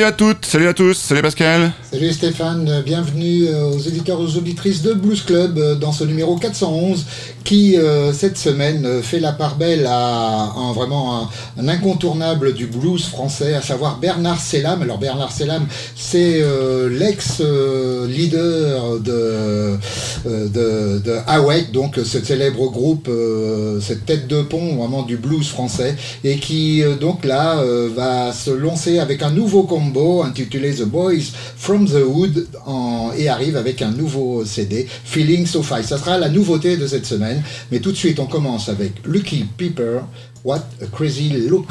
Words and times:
Salut 0.00 0.08
à 0.08 0.16
toutes, 0.16 0.46
salut 0.46 0.66
à 0.68 0.72
tous, 0.72 0.94
salut 0.94 1.20
Pascal. 1.20 1.72
Salut 1.92 2.12
Stéphane, 2.12 2.82
bienvenue 2.86 3.48
euh, 3.48 3.70
aux 3.70 3.80
éditeurs, 3.80 4.20
aux 4.20 4.36
auditrices 4.36 4.82
de 4.82 4.92
Blues 4.92 5.22
Club 5.22 5.58
euh, 5.58 5.74
dans 5.74 5.90
ce 5.90 6.04
numéro 6.04 6.36
411 6.36 7.04
qui 7.42 7.76
euh, 7.76 8.12
cette 8.12 8.38
semaine 8.38 9.02
fait 9.02 9.18
la 9.18 9.32
part 9.32 9.56
belle 9.56 9.86
à 9.86 10.52
un, 10.56 10.72
vraiment 10.72 11.28
un, 11.58 11.66
incontournable 11.66 12.54
du 12.54 12.68
blues 12.68 13.06
français, 13.06 13.54
à 13.54 13.62
savoir 13.62 13.98
Bernard 13.98 14.40
Sellam. 14.40 14.82
Alors 14.82 14.98
Bernard 14.98 15.32
Sellam, 15.32 15.66
c'est 15.96 16.44
l'ex-leader 16.90 19.00
de, 19.00 19.76
de, 20.24 21.18
Awake, 21.26 21.72
donc 21.72 21.96
ce 21.96 22.22
célèbre 22.22 22.70
groupe, 22.70 23.10
cette 23.80 24.06
tête 24.06 24.28
de 24.28 24.42
pont 24.42 24.76
vraiment 24.76 25.02
du 25.02 25.16
blues 25.16 25.48
français, 25.48 25.96
et 26.22 26.36
qui 26.36 26.84
donc 27.00 27.24
là 27.24 27.64
va 27.96 28.32
se 28.32 28.50
lancer 28.50 29.00
avec 29.00 29.22
un 29.22 29.30
nouveau 29.30 29.64
combo 29.64 30.22
intitulé 30.22 30.74
The 30.74 30.84
Boys 30.84 31.32
from 31.56 31.79
the 31.86 32.04
Hood 32.04 32.46
et 33.16 33.28
arrive 33.28 33.56
avec 33.56 33.82
un 33.82 33.90
nouveau 33.90 34.44
CD, 34.44 34.86
Feeling 35.04 35.46
So 35.46 35.62
Fine. 35.62 35.82
Ça 35.82 35.98
sera 35.98 36.18
la 36.18 36.28
nouveauté 36.28 36.76
de 36.76 36.86
cette 36.86 37.06
semaine. 37.06 37.42
Mais 37.70 37.80
tout 37.80 37.92
de 37.92 37.96
suite, 37.96 38.18
on 38.20 38.26
commence 38.26 38.68
avec 38.68 38.92
Lucky 39.06 39.44
Peeper, 39.56 40.02
What 40.44 40.64
a 40.82 40.86
Crazy 40.86 41.30
Look. 41.48 41.66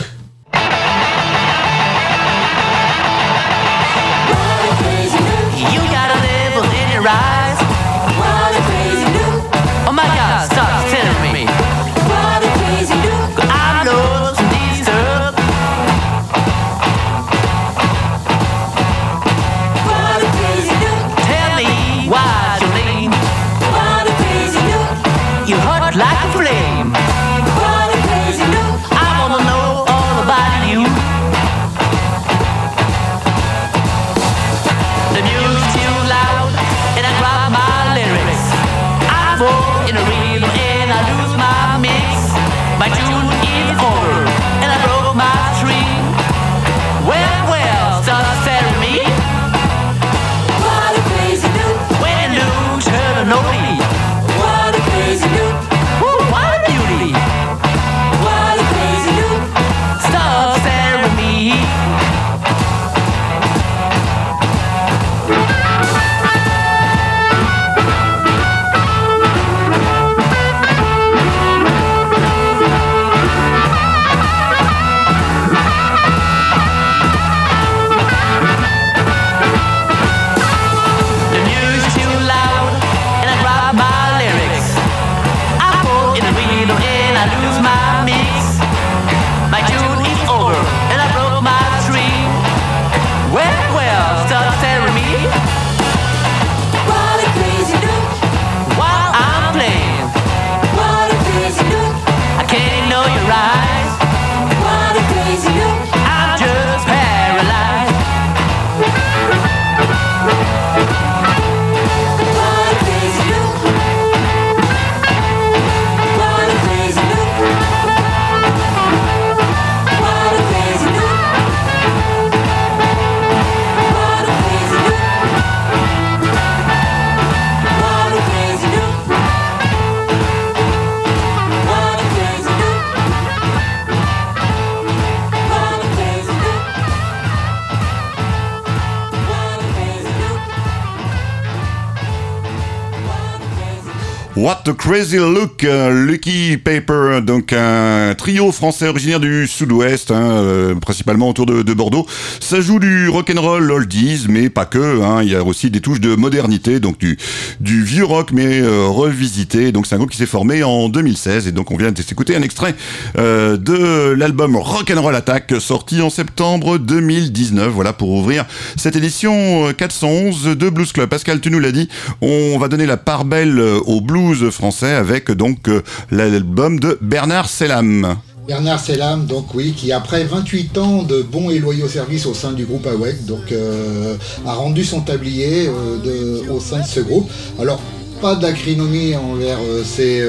What 144.49 144.58
Crazy 144.77 145.17
Look, 145.17 145.63
euh, 145.63 146.05
Lucky 146.05 146.57
Paper, 146.57 147.21
donc 147.21 147.53
un 147.53 148.13
trio 148.15 148.51
français 148.51 148.87
originaire 148.87 149.19
du 149.19 149.47
sud-ouest, 149.47 150.11
hein, 150.11 150.21
euh, 150.21 150.75
principalement 150.75 151.29
autour 151.29 151.45
de, 151.45 151.73
Bordeaux. 151.73 152.05
Ça 152.39 152.59
joue 152.59 152.79
du 152.79 153.09
rock'n'roll 153.09 153.71
oldies, 153.71 154.25
mais 154.27 154.49
pas 154.49 154.65
que. 154.65 155.01
Hein, 155.01 155.23
il 155.23 155.29
y 155.29 155.35
a 155.35 155.43
aussi 155.43 155.69
des 155.69 155.79
touches 155.81 156.01
de 156.01 156.15
modernité, 156.15 156.79
donc 156.79 156.97
du, 156.97 157.17
vieux 157.61 158.03
rock, 158.03 158.31
mais 158.33 158.59
euh, 158.59 158.87
revisité. 158.87 159.71
Donc 159.71 159.87
c'est 159.87 159.95
un 159.95 159.97
groupe 159.97 160.11
qui 160.11 160.17
s'est 160.17 160.25
formé 160.25 160.63
en 160.63 160.89
2016, 160.89 161.47
et 161.47 161.51
donc 161.51 161.71
on 161.71 161.77
vient 161.77 161.91
de 161.91 162.01
s'écouter 162.01 162.35
un 162.35 162.41
extrait 162.41 162.75
de 163.15 164.13
l'album 164.13 164.55
Rock'n'Roll 164.55 165.15
Attack, 165.15 165.53
sorti 165.59 166.01
en 166.01 166.09
septembre 166.09 166.77
2019. 166.77 167.71
Voilà 167.71 167.93
pour 167.93 168.09
ouvrir 168.09 168.45
cette 168.75 168.95
édition 168.95 169.71
411 169.73 170.57
de 170.57 170.69
Blues 170.69 170.91
Club. 170.91 171.09
Pascal, 171.09 171.39
tu 171.39 171.49
nous 171.49 171.59
l'as 171.59 171.71
dit, 171.71 171.87
on 172.21 172.57
va 172.57 172.67
donner 172.67 172.85
la 172.85 172.97
part 172.97 173.25
belle 173.25 173.59
au 173.59 174.01
blues 174.01 174.49
français 174.59 174.91
avec 174.93 175.31
donc 175.31 175.69
euh, 175.69 175.81
l'album 176.11 176.81
de 176.81 176.97
Bernard 176.99 177.47
Sellam. 177.47 178.17
Bernard 178.45 178.81
Sellam, 178.81 179.25
donc 179.25 179.53
oui, 179.53 179.71
qui 179.71 179.93
après 179.93 180.25
28 180.25 180.77
ans 180.79 181.03
de 181.03 181.21
bons 181.21 181.49
et 181.49 181.59
loyaux 181.59 181.87
services 181.87 182.25
au 182.25 182.33
sein 182.33 182.51
du 182.51 182.65
groupe 182.65 182.85
AWEC, 182.85 183.25
donc 183.25 183.53
euh, 183.53 184.15
a 184.45 184.53
rendu 184.53 184.83
son 184.83 184.99
tablier 184.99 185.69
euh, 185.69 186.41
au 186.51 186.59
sein 186.59 186.79
de 186.79 186.85
ce 186.85 186.99
groupe. 186.99 187.29
Alors 187.57 187.79
pas 188.21 188.35
d'acrinomie 188.35 189.15
envers 189.15 189.59
ses, 189.83 190.27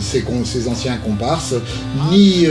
ses, 0.00 0.68
anciens 0.68 0.96
comparses, 0.98 1.54
ni, 2.10 2.46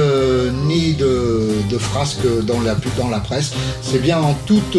ni 0.67 0.93
de, 0.93 1.77
frasques 1.77 2.27
dans 2.45 2.61
la, 2.61 2.75
dans 2.97 3.09
la 3.09 3.19
presse. 3.19 3.51
C'est 3.81 4.01
bien 4.01 4.19
en 4.19 4.33
toute 4.45 4.77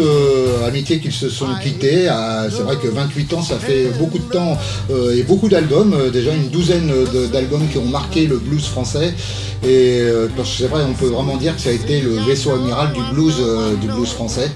amitié 0.65 0.99
qu'ils 0.99 1.11
se 1.11 1.29
sont 1.29 1.47
quittés. 1.61 2.07
Ah, 2.09 2.45
c'est 2.49 2.63
vrai 2.63 2.77
que 2.77 2.87
28 2.87 3.33
ans, 3.33 3.41
ça 3.41 3.57
fait 3.57 3.87
beaucoup 3.99 4.19
de 4.19 4.31
temps 4.31 4.57
et 5.13 5.23
beaucoup 5.23 5.49
d'albums, 5.49 5.95
déjà 6.11 6.33
une 6.33 6.49
douzaine 6.49 6.91
d'albums 7.31 7.67
qui 7.71 7.77
ont 7.77 7.85
marqué 7.85 8.27
le 8.27 8.37
blues 8.37 8.65
français. 8.65 9.13
Et 9.67 10.01
c'est 10.45 10.67
vrai, 10.67 10.81
on 10.87 10.93
peut 10.93 11.07
vraiment 11.07 11.37
dire 11.37 11.55
que 11.55 11.61
ça 11.61 11.69
a 11.69 11.73
été 11.73 12.01
le 12.01 12.15
vaisseau 12.25 12.51
amiral 12.51 12.93
du 12.93 13.01
blues, 13.13 13.41
du 13.81 13.87
blues 13.87 14.09
français. 14.09 14.51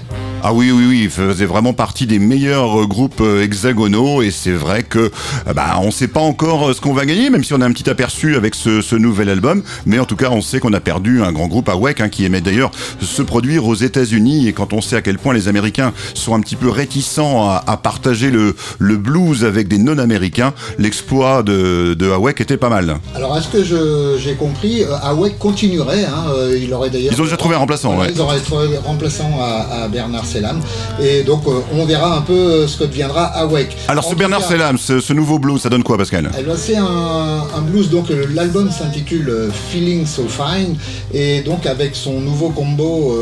Ah 0.48 0.52
oui, 0.52 0.70
oui, 0.70 0.84
oui, 0.88 1.00
il 1.04 1.10
faisait 1.10 1.46
vraiment 1.46 1.72
partie 1.72 2.06
des 2.06 2.18
meilleurs 2.18 2.82
euh, 2.82 2.86
groupes 2.86 3.20
euh, 3.20 3.42
hexagonaux 3.42 4.22
et 4.22 4.30
c'est 4.30 4.52
vrai 4.52 4.82
que 4.82 4.98
euh, 4.98 5.10
bah, 5.54 5.78
on 5.80 5.86
ne 5.86 5.90
sait 5.90 6.08
pas 6.08 6.20
encore 6.20 6.74
ce 6.74 6.80
qu'on 6.80 6.92
va 6.92 7.06
gagner, 7.06 7.30
même 7.30 7.44
si 7.44 7.54
on 7.54 7.60
a 7.60 7.66
un 7.66 7.72
petit 7.72 7.88
aperçu 7.88 8.36
avec 8.36 8.54
ce, 8.54 8.96
nouvel 8.96 9.28
album. 9.28 9.62
Mais 9.84 9.98
en 9.98 10.04
tout 10.04 10.16
cas, 10.16 10.30
on 10.30 10.40
sait 10.40 10.58
qu'on 10.58 10.72
a 10.72 10.80
perdu 10.80 11.22
un 11.22 11.32
grand 11.32 11.48
groupe 11.48 11.68
à 11.68 11.74
hein, 11.74 12.08
qui 12.08 12.24
aimait 12.24 12.40
d'ailleurs 12.40 12.70
se 13.00 13.22
produire 13.22 13.66
aux 13.66 13.74
États-Unis. 13.74 14.48
Et 14.48 14.52
quand 14.52 14.72
on 14.72 14.80
sait 14.80 14.96
à 14.96 15.02
quel 15.02 15.18
point 15.18 15.34
les 15.34 15.48
Américains 15.48 15.92
sont 16.14 16.34
un 16.34 16.40
petit 16.40 16.56
peu 16.56 16.70
réticents 16.70 17.48
à, 17.48 17.76
partager 17.76 18.30
le, 18.30 18.54
blues 18.96 19.44
avec 19.44 19.68
des 19.68 19.78
non-américains, 19.78 20.54
l'exploit 20.78 21.42
de, 21.42 21.94
de 21.94 22.06
était 22.40 22.56
pas 22.56 22.68
mal. 22.68 22.96
Alors, 23.14 23.34
à 23.34 23.42
ce 23.42 23.48
que 23.48 24.16
j'ai 24.18 24.34
compris, 24.34 24.82
Awek 25.02 25.38
continuerait. 25.38 26.04
Hein, 26.04 26.24
il 26.60 26.72
aurait 26.72 26.90
d'ailleurs. 26.90 27.12
Ils 27.12 27.20
ont 27.20 27.24
déjà 27.24 27.36
trouvé 27.36 27.54
un 27.54 27.58
remplaçant. 27.58 27.96
Ils 28.04 28.20
auraient 28.20 28.40
trouvé 28.40 28.76
remplaçant 28.78 29.38
à, 29.40 29.84
à 29.84 29.88
Bernard 29.88 30.26
Selam. 30.26 30.60
Et 31.00 31.22
donc 31.22 31.42
on 31.72 31.84
verra 31.84 32.16
un 32.16 32.22
peu 32.22 32.66
ce 32.66 32.78
que 32.78 32.84
deviendra 32.84 33.24
Awake. 33.24 33.76
Alors 33.88 34.04
ce 34.04 34.14
Bernard 34.14 34.42
Selam, 34.42 34.78
ce, 34.78 35.05
nouveau 35.12 35.38
blues, 35.38 35.60
ça 35.60 35.68
donne 35.68 35.82
quoi 35.82 35.96
Pascal 35.96 36.30
eh 36.38 36.42
ben, 36.42 36.56
C'est 36.56 36.76
un, 36.76 37.60
blues, 37.70 37.90
donc 37.90 38.06
l'album 38.34 38.70
s'intitule 38.70 39.50
Feeling 39.70 40.06
So 40.06 40.24
Fine, 40.28 40.76
et 41.12 41.40
donc 41.40 41.66
avec 41.66 41.94
son 41.94 42.20
nouveau 42.20 42.50
combo 42.50 43.16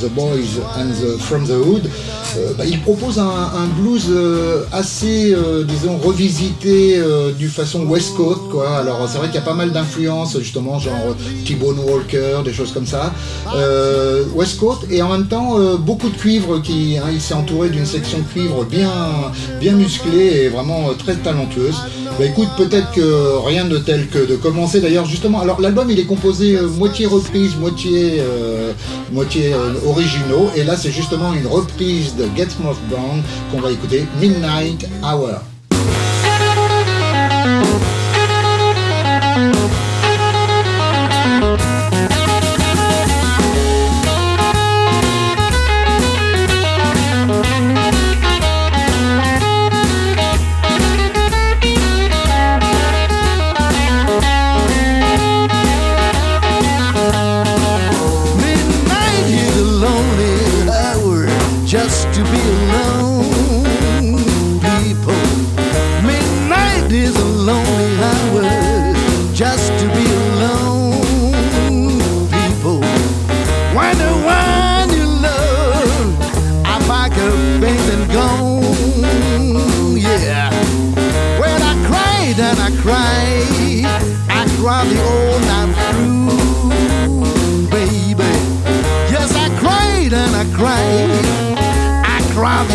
The 0.00 0.08
Boys 0.10 0.60
and 0.76 0.90
the, 1.00 1.18
From 1.20 1.46
the 1.46 1.50
Hood, 1.50 1.88
bah, 2.56 2.64
il 2.66 2.80
propose 2.80 3.18
un, 3.18 3.66
blues 3.78 4.10
assez, 4.72 5.34
disons, 5.66 5.98
revisité 5.98 7.00
du 7.38 7.48
façon 7.48 7.84
West 7.86 8.14
Coast, 8.14 8.42
quoi. 8.50 8.78
Alors 8.78 9.08
c'est 9.08 9.18
vrai 9.18 9.28
qu'il 9.28 9.36
y 9.36 9.42
a 9.42 9.46
pas 9.46 9.54
mal 9.54 9.72
d'influences, 9.72 10.38
justement, 10.38 10.78
genre 10.78 11.16
T-Bone 11.44 11.78
Walker, 11.80 12.42
des 12.44 12.52
choses 12.52 12.72
comme 12.72 12.86
ça. 12.86 13.12
Euh, 13.54 14.24
West 14.34 14.58
Coast, 14.58 14.82
et 14.90 15.02
en 15.02 15.10
même 15.10 15.26
temps, 15.26 15.58
euh, 15.58 15.76
beaucoup 15.76 16.08
de 16.08 16.16
cuivre 16.16 16.60
qui. 16.60 16.96
Hein, 16.98 17.08
il 17.12 17.20
s'est 17.20 17.34
entouré 17.34 17.68
d'une 17.68 17.86
section 17.86 18.18
cuivre 18.32 18.64
bien, 18.64 18.90
bien 19.60 19.72
musclée 19.72 20.42
et 20.42 20.48
vraiment 20.48 20.88
euh, 20.88 20.94
talentueuse. 21.14 21.76
Bah 22.18 22.24
écoute, 22.24 22.48
peut-être 22.56 22.90
que 22.92 23.46
rien 23.46 23.64
de 23.64 23.78
tel 23.78 24.08
que 24.08 24.26
de 24.26 24.36
commencer 24.36 24.80
d'ailleurs 24.80 25.06
justement. 25.06 25.40
Alors 25.40 25.60
l'album 25.60 25.90
il 25.90 25.98
est 25.98 26.04
composé 26.04 26.58
moitié 26.60 27.06
reprise, 27.06 27.56
moitié, 27.56 28.22
moitié 29.12 29.54
originaux, 29.86 30.50
et 30.56 30.64
là 30.64 30.76
c'est 30.76 30.90
justement 30.90 31.32
une 31.34 31.46
reprise 31.46 32.14
de 32.16 32.24
Get 32.36 32.48
Moth 32.62 32.78
Brown 32.88 33.22
qu'on 33.50 33.60
va 33.60 33.70
écouter, 33.70 34.06
Midnight 34.20 34.86
Hour. 35.02 35.40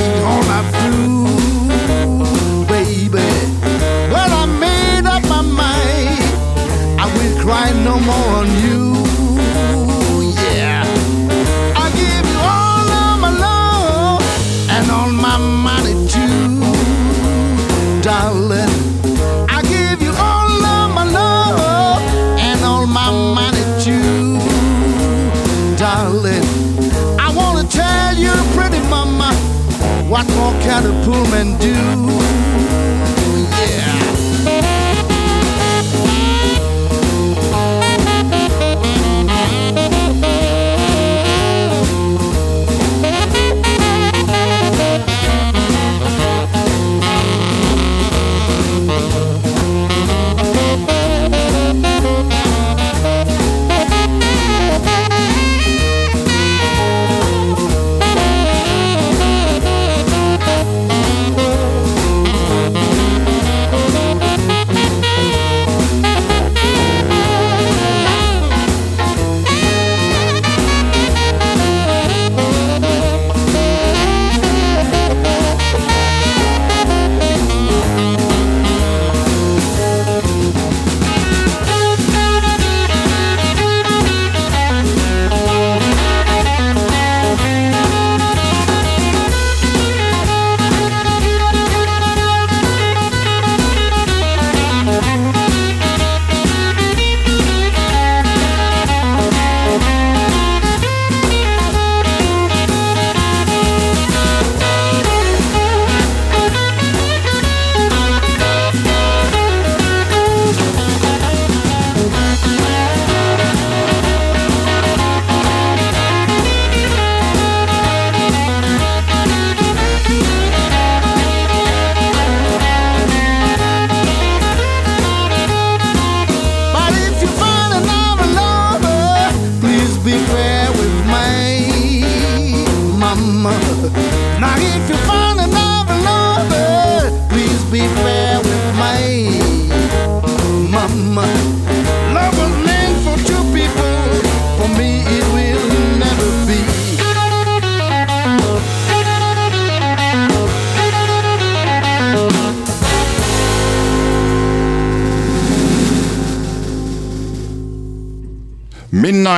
Oh. 0.04 0.41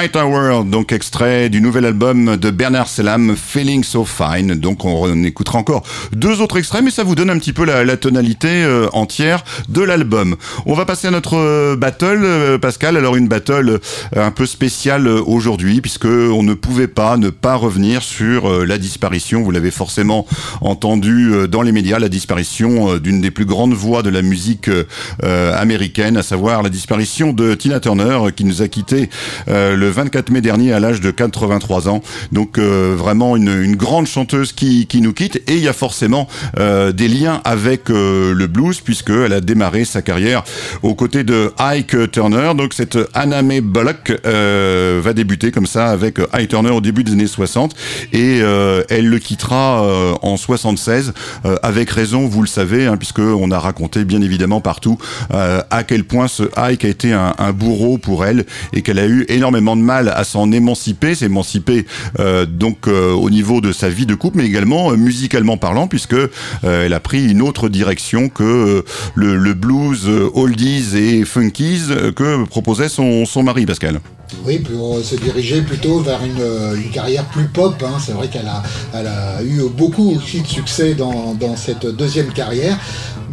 Midnight 0.04 0.22
Hour, 0.22 0.66
donc 0.66 0.92
extrait 0.92 1.48
du 1.48 1.62
nouvel 1.62 1.86
album 1.86 2.36
de 2.36 2.52
Bernard 2.52 2.90
Selam, 2.90 3.38
Feeling 3.38 3.86
So 3.86 4.04
Fine. 4.04 4.56
Donc 4.56 4.84
on, 4.84 5.24
écoutera 5.24 5.60
encore 5.60 5.84
deux 6.12 6.42
autres 6.42 6.58
extraits, 6.58 6.84
mais 6.84 6.92
ça 6.92 7.06
vous 7.06 7.16
donne 7.16 7.30
un 7.30 7.38
petit 7.38 7.54
peu 7.54 7.64
la, 7.64 7.96
tonalité 7.96 8.50
euh, 8.50 8.90
entière 8.92 9.46
de 9.70 9.82
l'album. 9.82 10.36
On 10.66 10.74
va 10.74 10.84
passer 10.84 11.08
à 11.08 11.12
notre 11.12 11.38
euh, 11.38 11.78
battle, 11.78 12.22
euh, 12.24 12.58
Pascal. 12.58 12.98
Alors 12.98 13.16
une 13.16 13.30
battle 13.30 13.80
un 14.14 14.32
peu 14.32 14.46
spéciale 14.46 15.08
aujourd'hui, 15.08 15.80
puisque 15.80 16.06
on 16.06 16.44
ne 16.44 16.54
pouvait 16.54 16.88
pas 16.88 17.16
ne 17.16 17.30
pas 17.30 17.56
revenir 17.56 18.02
sur 18.02 18.66
la 18.66 18.78
disparition. 18.78 19.42
Vous 19.42 19.52
l'avez 19.52 19.72
forcément 19.72 20.26
entendu 20.60 21.48
dans 21.48 21.62
les 21.62 21.72
médias, 21.72 22.00
la 22.00 22.10
disparition 22.10 22.98
d'une 22.98 23.22
des 23.22 23.32
plus 23.32 23.46
grandes 23.46 23.74
voix 23.74 24.04
de 24.04 24.10
la 24.10 24.22
musique 24.22 24.70
américaine, 25.22 26.18
à 26.18 26.24
savoir 26.24 26.62
la 26.62 26.70
disparition 26.70 27.32
de 27.32 27.54
Tina 27.54 27.80
Turner, 27.80 28.20
qui 28.36 28.44
nous 28.44 28.62
a 28.62 28.68
quitté 28.68 29.10
le 29.48 29.93
24 29.94 30.30
mai 30.30 30.42
dernier 30.42 30.74
à 30.74 30.80
l'âge 30.80 31.02
de 31.02 31.12
83 31.12 31.88
ans. 31.88 32.02
Donc 32.32 32.60
vraiment 32.60 33.36
une, 33.36 33.62
une, 33.62 33.76
grande 33.76 34.08
chanteuse 34.08 34.52
qui, 34.52 34.88
qui 34.88 35.02
nous 35.02 35.14
quitte 35.14 35.38
et 35.48 35.56
il 35.56 35.60
y 35.60 35.68
a 35.68 35.74
forcément 35.74 36.28
des 36.58 37.08
liens 37.08 37.42
avec 37.44 37.90
le 37.90 38.46
blues 38.48 38.82
puisqu'elle 38.82 39.34
a 39.34 39.42
démarré 39.42 39.86
sa 39.86 40.02
carrière 40.02 40.44
aux 40.82 40.96
côtés 40.96 41.24
de 41.24 41.52
Ike 41.58 42.12
Turner. 42.12 42.52
Donc 42.56 42.74
cette 42.74 42.98
Anna 43.14 43.42
May 43.42 43.62
Bullock 43.62 44.14
va 44.24 45.14
débuter 45.14 45.52
comme 45.52 45.68
ça 45.68 45.88
avec 45.88 46.20
Ike 46.34 46.50
Turner 46.50 46.72
au 46.72 46.82
début 46.82 47.04
des 47.04 47.14
années 47.14 47.28
60 47.28 47.76
et 48.14 48.40
elle 48.90 49.10
le 49.10 49.20
quittera 49.20 50.18
en 50.22 50.38
76 50.38 51.14
avec 51.62 51.90
raison, 51.90 52.28
vous 52.28 52.42
le 52.42 52.48
savez, 52.48 52.88
hein, 52.88 52.98
puisque 52.98 53.20
on 53.20 53.52
a 53.52 53.60
raconté 53.60 54.06
bien 54.06 54.22
évidemment 54.22 54.62
partout 54.62 54.98
euh, 55.34 55.62
à 55.70 55.84
quel 55.84 56.04
point 56.04 56.28
ce 56.28 56.44
Ike 56.56 56.86
a 56.86 56.88
été 56.88 57.14
un, 57.14 57.34
bourreau 57.54 57.98
pour 57.98 58.26
elle 58.26 58.46
et 58.74 58.82
qu'elle 58.82 59.00
a 59.00 59.06
eu 59.06 59.26
énormément 59.30 59.76
de 59.76 59.82
mal 59.84 60.10
à 60.10 60.24
s'en 60.24 60.52
émanciper, 60.52 61.16
s'émanciper 61.16 61.86
euh, 62.20 62.46
donc 62.46 62.88
euh, 62.88 63.12
au 63.12 63.30
niveau 63.30 63.62
de 63.62 63.72
sa 63.72 63.90
vie 63.90 64.06
de 64.06 64.16
couple, 64.16 64.38
mais 64.38 64.46
également 64.46 64.92
musicalement 64.92 65.58
parlant, 65.58 65.88
puisque 65.88 66.16
elle 66.64 66.94
a 66.94 67.00
pris 67.00 67.30
une 67.30 67.42
autre 67.42 67.70
direction 67.70 68.30
que 68.30 68.84
le, 69.16 69.54
blues 69.54 70.10
oldies 70.34 70.98
et 70.98 71.26
funkies 71.26 71.82
que 72.16 72.46
proposait 72.46 72.90
son, 72.90 73.26
mari 73.44 73.66
Pascal. 73.66 74.00
Oui, 74.46 74.60
pour 74.60 75.00
se 75.00 75.16
diriger 75.16 75.62
plutôt 75.62 76.00
vers 76.00 76.22
une, 76.24 76.90
carrière 76.92 77.26
plus 77.26 77.46
pop. 77.46 77.76
Hein. 77.84 77.98
C'est 78.04 78.14
vrai 78.14 78.30
qu'elle 78.30 78.48
a, 78.48 79.44
eu 79.44 79.62
beaucoup 79.70 80.16
aussi 80.16 80.42
de 80.42 80.48
succès 80.48 80.96
dans 80.96 81.56
cette 81.56 81.86
deuxième 81.86 82.32
carrière. 82.32 82.78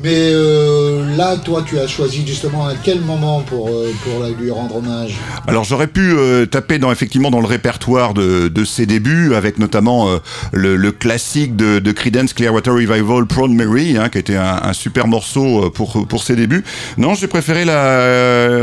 Mais 0.02 0.30
euh, 0.32 1.16
là, 1.16 1.36
toi, 1.36 1.62
tu 1.66 1.78
as 1.78 1.86
choisi 1.86 2.26
justement 2.26 2.66
à 2.66 2.74
quel 2.74 3.00
moment 3.00 3.40
pour, 3.40 3.68
euh, 3.68 3.92
pour 4.02 4.24
lui 4.38 4.50
rendre 4.50 4.76
hommage? 4.76 5.14
Alors 5.46 5.64
j'aurais 5.64 5.88
pu 5.88 6.12
euh, 6.12 6.46
taper 6.46 6.78
dans, 6.78 6.90
effectivement 6.90 7.30
dans 7.30 7.40
le 7.40 7.46
répertoire 7.46 8.14
de, 8.14 8.64
ses 8.64 8.86
débuts, 8.86 9.34
avec 9.34 9.58
notamment 9.58 10.08
le, 10.52 10.90
classique 10.92 11.56
de, 11.56 11.78
de 11.78 11.92
Creedence 11.92 12.34
Clearwater 12.34 12.74
Revival, 12.74 13.26
Proud 13.26 13.50
Mary, 13.50 13.96
hein, 13.96 14.08
qui 14.08 14.18
était 14.18 14.36
un, 14.36 14.60
un, 14.62 14.72
super 14.72 15.06
morceau 15.06 15.70
pour, 15.70 16.06
pour 16.06 16.22
ses 16.22 16.36
débuts. 16.36 16.62
Non, 16.98 17.14
j'ai 17.14 17.26
préféré 17.26 17.64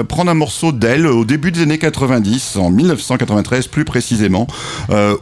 prendre 0.08 0.32
un 0.32 0.36
morceau 0.36 0.72
d'elle 0.72 1.08
au 1.08 1.26
début 1.26 1.52
des 1.52 1.62
années 1.62 1.80
90, 1.80 2.58
en 2.58 2.70
1993 2.70 3.68
plus 3.68 3.86
précisément, 3.86 4.48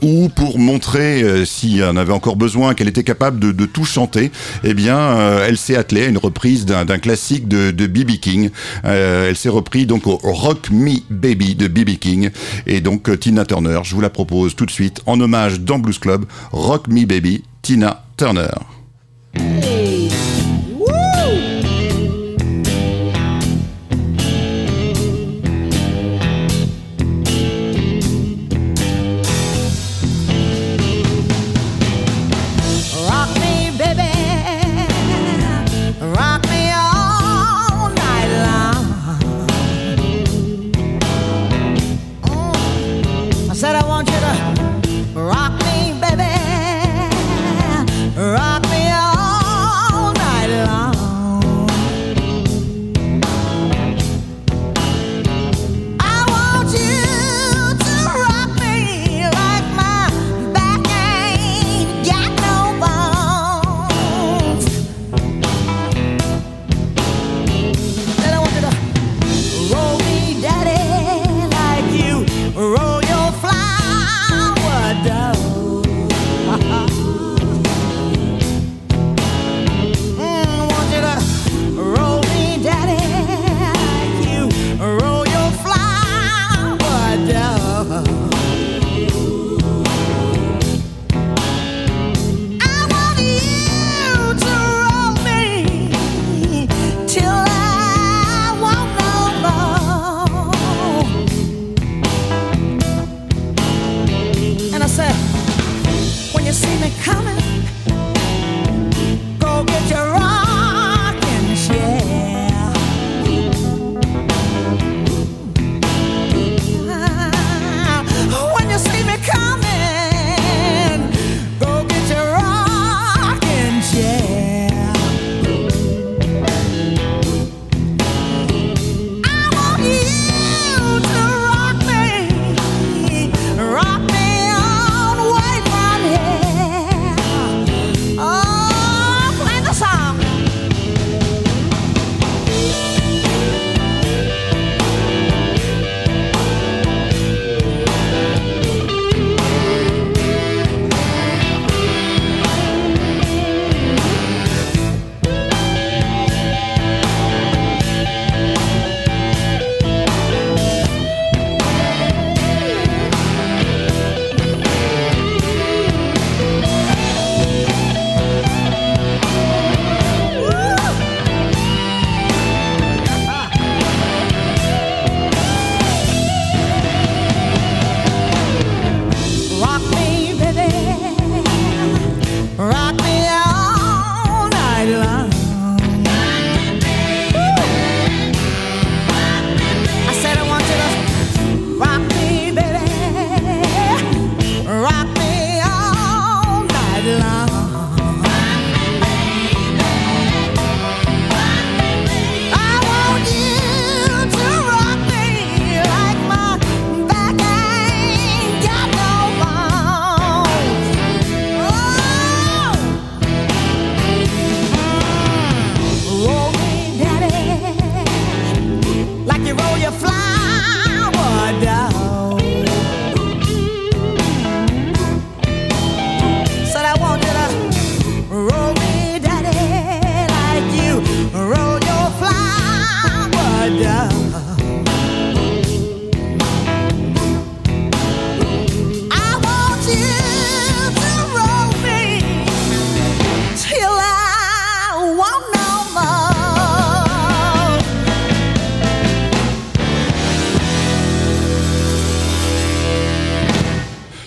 où 0.02 0.30
pour 0.30 0.60
montrer, 0.60 1.46
s'il 1.46 1.84
en 1.84 1.96
avait 1.96 2.14
encore 2.14 2.36
besoin, 2.36 2.74
qu'elle 2.74 2.90
était 2.90 3.04
capable 3.04 3.40
de, 3.40 3.52
de 3.52 3.66
tout 3.66 3.86
chanter, 3.86 4.32
eh 4.64 4.74
bien, 4.74 5.42
elle 5.48 5.58
s'est 5.58 5.78
attelée 5.78 6.05
une 6.10 6.18
reprise 6.18 6.66
d'un 6.66 6.86
classique 6.98 7.48
de, 7.48 7.72
B.B. 7.72 8.20
King. 8.22 8.50
Euh, 8.86 9.30
elle 9.30 9.36
s'est 9.36 9.50
reprise 9.50 9.88
donc 9.88 10.08
au 10.08 10.18
Rock 10.24 10.70
Me 10.72 10.98
Baby 11.10 11.56
de 11.56 11.68
B.B. 11.68 11.98
King. 12.00 12.30
Et 12.68 12.82
donc 12.82 13.10
euh, 13.10 13.18
Tina 13.18 13.46
Turner, 13.46 13.80
je 13.84 13.96
vous 13.96 14.02
la 14.02 14.10
propose 14.10 14.56
tout 14.56 14.66
de 14.66 14.72
suite 14.72 15.02
en 15.06 15.20
hommage 15.20 15.60
dans 15.60 15.80
Blues 15.80 16.00
Club. 16.00 16.26
Rock 16.52 16.88
Me 16.88 17.06
Baby, 17.06 17.44
Tina 17.62 18.06
Turner. 18.18 18.48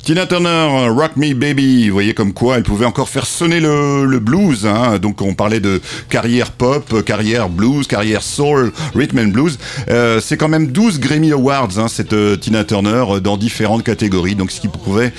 Tina 0.08 0.24
Turner, 0.24 0.88
Rock 0.88 1.16
Me 1.16 1.34
Baby, 1.34 1.88
vous 1.88 1.92
voyez 1.92 2.14
comme 2.14 2.32
quoi 2.32 2.56
elle 2.56 2.62
pouvait 2.62 2.86
encore 2.86 3.10
faire 3.10 3.26
sonner 3.26 3.60
le, 3.60 4.18
blues. 4.20 4.64
Hein. 4.64 4.98
Donc 4.98 5.20
on 5.20 5.34
parlait 5.34 5.60
de 5.60 5.82
carrière 6.08 6.50
pop, 6.50 7.04
carrière 7.04 7.50
blues, 7.50 7.86
carrière 7.86 8.22
soul, 8.22 8.72
rhythm 8.94 9.18
and 9.18 9.26
blues. 9.26 9.58
Euh, 9.90 10.18
c'est 10.22 10.38
quand 10.38 10.48
même 10.48 10.68
12 10.68 10.98
Grammy 10.98 11.30
Awards, 11.32 11.78
hein, 11.78 11.88
cette 11.88 12.14
euh, 12.14 12.36
Tina 12.36 12.64
Turner, 12.64 13.04
euh, 13.10 13.20
dans 13.20 13.36
différentes 13.36 13.84
catégories. 13.84 14.34
Donc 14.34 14.50
ce 14.50 14.62
qui 14.62 14.68
prouvait 14.68 15.12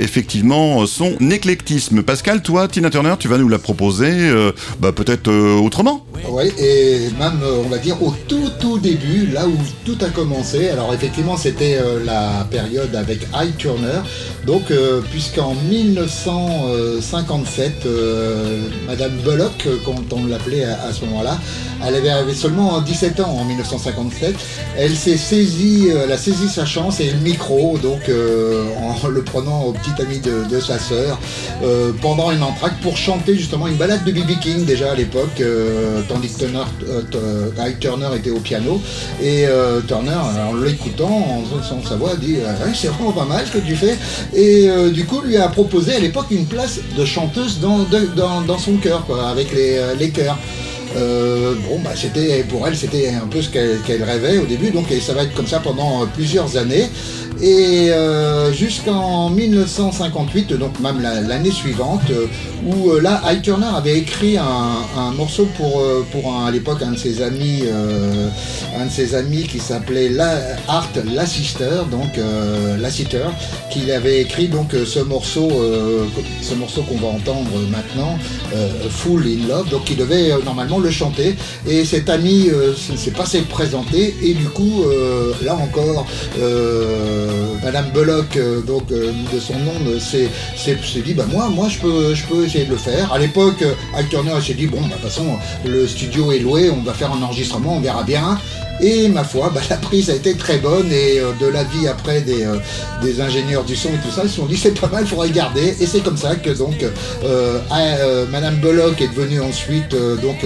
effectivement 0.00 0.86
son 0.86 1.14
éclectisme. 1.30 2.02
Pascal, 2.02 2.40
toi, 2.40 2.68
Tina 2.68 2.88
Turner, 2.88 3.16
tu 3.18 3.28
vas 3.28 3.36
nous 3.36 3.50
la 3.50 3.58
proposer 3.58 4.32
bah, 4.80 4.92
peut-être 4.92 5.30
autrement 5.30 6.06
Oui, 6.28 6.52
et 6.58 7.08
même 7.18 7.40
on 7.64 7.68
va 7.68 7.78
dire 7.78 8.00
au 8.02 8.14
tout 8.28 8.50
tout 8.60 8.78
début, 8.78 9.26
là 9.26 9.46
où 9.46 9.56
tout 9.84 9.98
a 10.02 10.10
commencé. 10.10 10.68
Alors 10.68 10.94
effectivement 10.94 11.36
c'était 11.36 11.78
la 12.04 12.46
période 12.50 12.94
avec 12.94 13.26
Ike 13.34 13.58
Turner. 13.58 14.00
Donc, 14.46 14.70
euh, 14.72 15.00
puisqu'en 15.10 15.54
1957, 15.70 17.86
euh, 17.86 18.60
Madame 18.88 19.12
Bullock, 19.24 19.68
quand 19.84 20.12
on 20.12 20.26
l'appelait 20.26 20.64
à, 20.64 20.92
ce 20.92 21.04
moment-là, 21.04 21.38
elle 21.86 21.94
avait, 21.94 22.34
seulement 22.34 22.80
17 22.80 23.20
ans 23.20 23.30
en 23.30 23.44
1957. 23.44 24.34
Elle 24.76 24.96
s'est 24.96 25.16
saisie, 25.16 25.90
euh, 25.90 26.02
elle 26.04 26.12
a 26.12 26.16
saisi 26.16 26.48
sa 26.48 26.66
chance 26.66 26.98
et 26.98 27.08
le 27.10 27.18
micro, 27.18 27.78
donc 27.78 28.10
en 28.80 28.96
le 29.08 29.22
prenant 29.22 29.62
au 29.64 29.72
petit 29.72 29.90
ami 30.00 30.18
de, 30.18 30.60
sa 30.60 30.78
sœur, 30.78 31.18
pendant 32.00 32.30
une 32.30 32.42
entraque 32.42 32.80
pour 32.80 32.96
chanter 32.96 33.36
justement 33.36 33.68
une 33.68 33.76
balade 33.76 34.02
de 34.04 34.12
B.B. 34.12 34.38
King 34.40 34.64
déjà 34.64 34.92
à 34.92 34.94
l'époque, 34.94 35.42
tandis 36.12 36.28
que 36.28 36.38
Turner, 36.38 36.64
Turner 37.80 38.08
était 38.16 38.30
au 38.30 38.40
piano. 38.40 38.80
Et 39.22 39.46
Turner, 39.86 40.18
en 40.50 40.54
l'écoutant, 40.54 41.42
en 41.52 41.60
faisant 41.60 41.82
sa 41.82 41.96
voix, 41.96 42.16
dit 42.16 42.36
C'est 42.74 42.88
vraiment 42.88 43.12
pas 43.12 43.24
mal 43.24 43.46
ce 43.46 43.52
que 43.52 43.64
tu 43.64 43.76
fais 43.76 43.96
et 44.34 44.68
euh, 44.68 44.90
du 44.90 45.04
coup 45.04 45.20
lui 45.20 45.36
a 45.36 45.48
proposé 45.48 45.94
à 45.94 45.98
l'époque 45.98 46.26
une 46.30 46.46
place 46.46 46.80
de 46.96 47.04
chanteuse 47.04 47.60
dans, 47.60 47.86
dans, 48.42 48.58
son 48.58 48.76
cœur, 48.76 49.06
avec 49.28 49.52
les, 49.52 49.76
euh, 49.76 49.94
les 49.94 50.10
chœurs. 50.10 50.38
Euh, 50.96 51.54
bon, 51.68 51.78
bah, 51.78 51.92
c'était 51.96 52.44
pour 52.44 52.66
elle, 52.66 52.76
c'était 52.76 53.08
un 53.08 53.26
peu 53.26 53.40
ce 53.40 53.48
qu'elle 53.48 54.02
rêvait 54.02 54.38
au 54.38 54.44
début, 54.44 54.70
donc 54.70 54.90
et 54.90 55.00
ça 55.00 55.14
va 55.14 55.22
être 55.22 55.34
comme 55.34 55.46
ça 55.46 55.60
pendant 55.60 56.06
plusieurs 56.06 56.56
années. 56.56 56.90
Et 57.40 57.90
euh, 57.90 58.52
jusqu'en 58.52 59.30
1958, 59.30 60.52
donc 60.54 60.78
même 60.80 61.00
l'année 61.00 61.50
suivante, 61.50 62.02
euh, 62.10 62.26
où 62.66 62.90
euh, 62.90 63.00
là, 63.00 63.20
Ike 63.24 63.42
Turner 63.42 63.70
avait 63.74 63.98
écrit 63.98 64.36
un, 64.38 65.12
morceau 65.16 65.46
pour, 65.56 65.82
pour 66.10 66.34
à 66.36 66.50
l'époque 66.50 66.82
un 66.82 66.92
de 66.92 66.96
ses 66.96 67.22
amis, 67.22 67.64
un 68.78 68.86
de 68.86 68.90
ses 68.90 69.14
amis 69.14 69.42
qui 69.42 69.58
s'appelait 69.58 70.10
Art 70.68 70.88
Lassister, 71.12 71.82
donc 71.90 72.18
Lassiter, 72.80 73.26
qui 73.70 73.90
avait 73.90 74.20
écrit 74.20 74.48
donc 74.48 74.72
ce 74.72 75.00
morceau, 75.00 75.50
ce 76.40 76.54
morceau 76.54 76.82
qu'on 76.82 76.96
va 76.96 77.08
entendre 77.08 77.50
maintenant, 77.70 78.16
Full 78.88 79.26
in 79.26 79.48
Love, 79.48 79.68
donc 79.68 79.90
il 79.90 79.96
devait 79.96 80.30
normalement 80.44 80.78
le 80.78 80.90
chanter. 80.90 81.36
Et 81.68 81.84
cet 81.84 82.08
ami 82.08 82.48
ne 82.48 82.96
s'est 82.96 83.10
pas 83.10 83.24
présenté 83.50 84.14
et 84.22 84.34
du 84.34 84.46
coup, 84.46 84.84
là 85.44 85.56
encore, 85.56 86.06
euh, 86.40 87.21
Madame 87.62 87.90
Bullock, 87.90 88.36
euh, 88.36 88.60
donc 88.60 88.90
euh, 88.90 89.12
de 89.32 89.40
son 89.40 89.54
nom, 89.60 89.72
s'est 90.00 90.28
dit 91.04 91.14
bah 91.14 91.24
moi, 91.30 91.48
moi 91.48 91.68
je 91.68 91.78
peux, 91.78 92.14
je 92.14 92.24
peux 92.26 92.44
essayer 92.44 92.64
de 92.64 92.70
le 92.70 92.76
faire. 92.76 93.12
À 93.12 93.18
l'époque, 93.18 93.64
Ike 93.96 94.08
Turner 94.08 94.40
s'est 94.40 94.54
dit 94.54 94.66
bon, 94.66 94.80
bah, 94.80 94.88
de 94.88 94.92
toute 94.92 95.02
façon, 95.02 95.38
le 95.64 95.86
studio 95.86 96.32
est 96.32 96.40
loué, 96.40 96.70
on 96.70 96.82
va 96.82 96.92
faire 96.92 97.12
un 97.12 97.22
enregistrement, 97.22 97.76
on 97.76 97.80
verra 97.80 98.02
bien. 98.02 98.38
Et 98.82 99.08
ma 99.08 99.22
foi, 99.22 99.48
bah, 99.54 99.60
la 99.70 99.76
prise 99.76 100.10
a 100.10 100.14
été 100.14 100.34
très 100.34 100.58
bonne 100.58 100.90
et 100.90 101.20
euh, 101.20 101.30
de 101.40 101.46
l'avis 101.46 101.86
après 101.86 102.20
des, 102.20 102.44
euh, 102.44 102.56
des, 103.00 103.20
ingénieurs 103.20 103.62
du 103.62 103.76
son 103.76 103.90
et 103.90 103.98
tout 104.04 104.10
ça, 104.10 104.22
ils 104.24 104.28
se 104.28 104.36
sont 104.36 104.46
dit 104.46 104.56
c'est 104.62 104.78
pas 104.78 104.88
mal, 104.88 105.04
il 105.04 105.08
faudrait 105.08 105.30
garder. 105.30 105.76
Et 105.80 105.86
c'est 105.86 106.00
comme 106.00 106.16
ça 106.16 106.34
que 106.34 106.50
donc 106.50 106.84
euh, 107.24 108.26
Madame 108.32 108.56
Bullock 108.56 109.00
est 109.00 109.06
devenue 109.08 109.40
ensuite 109.40 109.94
donc 110.22 110.44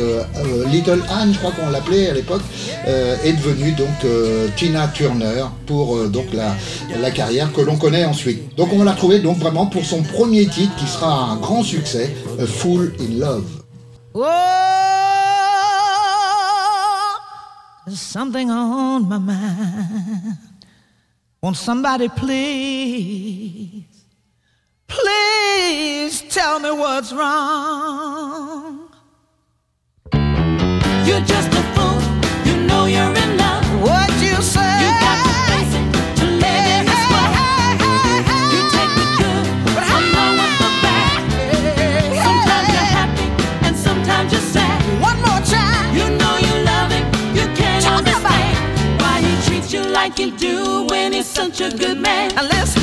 Little 0.71 1.03
Anne, 1.09 1.33
je 1.33 1.39
crois 1.39 1.53
qu'on 1.53 1.71
l'appelait 1.71 2.11
à 2.11 2.13
l'époque, 2.13 2.43
est 2.87 3.33
devenue 3.33 3.73
donc 3.73 3.89
Tina 4.57 4.89
Turner 4.89 5.45
pour 5.67 6.09
donc 6.09 6.27
la, 6.33 6.55
la 7.01 7.11
carrière 7.11 7.53
que 7.53 7.61
l'on 7.61 7.77
connaît 7.77 8.05
ensuite. 8.05 8.55
Donc 8.57 8.73
on 8.73 8.79
va 8.79 8.85
la 8.85 8.93
retrouver 8.93 9.21
donc 9.21 9.39
vraiment 9.39 9.67
pour 9.67 9.85
son 9.85 10.03
premier 10.03 10.47
titre 10.47 10.75
qui 10.77 10.87
sera 10.87 11.31
un 11.31 11.37
grand 11.37 11.63
succès, 11.63 12.15
Full 12.39 12.93
in 13.01 13.19
Love. 13.19 13.45
There's 17.87 18.01
something 18.01 18.51
on 18.51 19.09
my 19.09 19.19
mind. 19.19 20.39
Won't 21.41 21.57
somebody 21.57 22.09
please, 22.09 23.85
please 24.89 26.23
tell 26.23 26.59
me 26.59 26.73
what's 26.73 27.13
wrong? 27.13 28.89
You're 30.13 31.21
just 31.21 31.49
a 31.53 31.63
fool. 31.77 32.06
Such 51.37 51.61
a 51.61 51.77
good 51.77 51.99
man. 51.99 52.76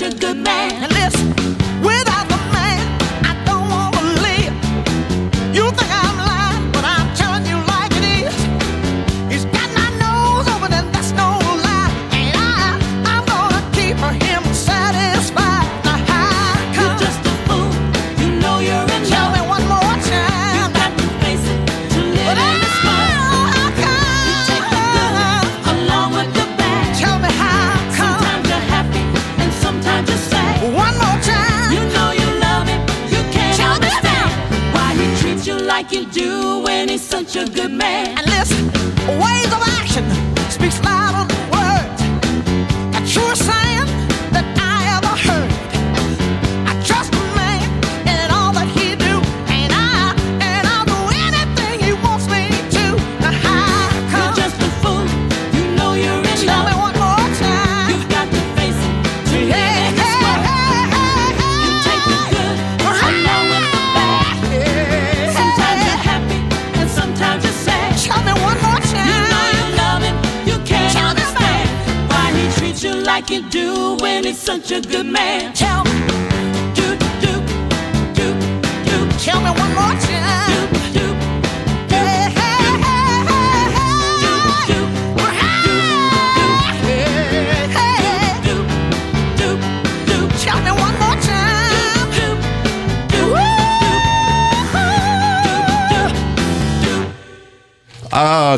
Such 0.00 0.14
a 0.14 0.16
good 0.16 0.36
man. 0.38 0.84
And 0.84 0.92
listen, 0.92 1.29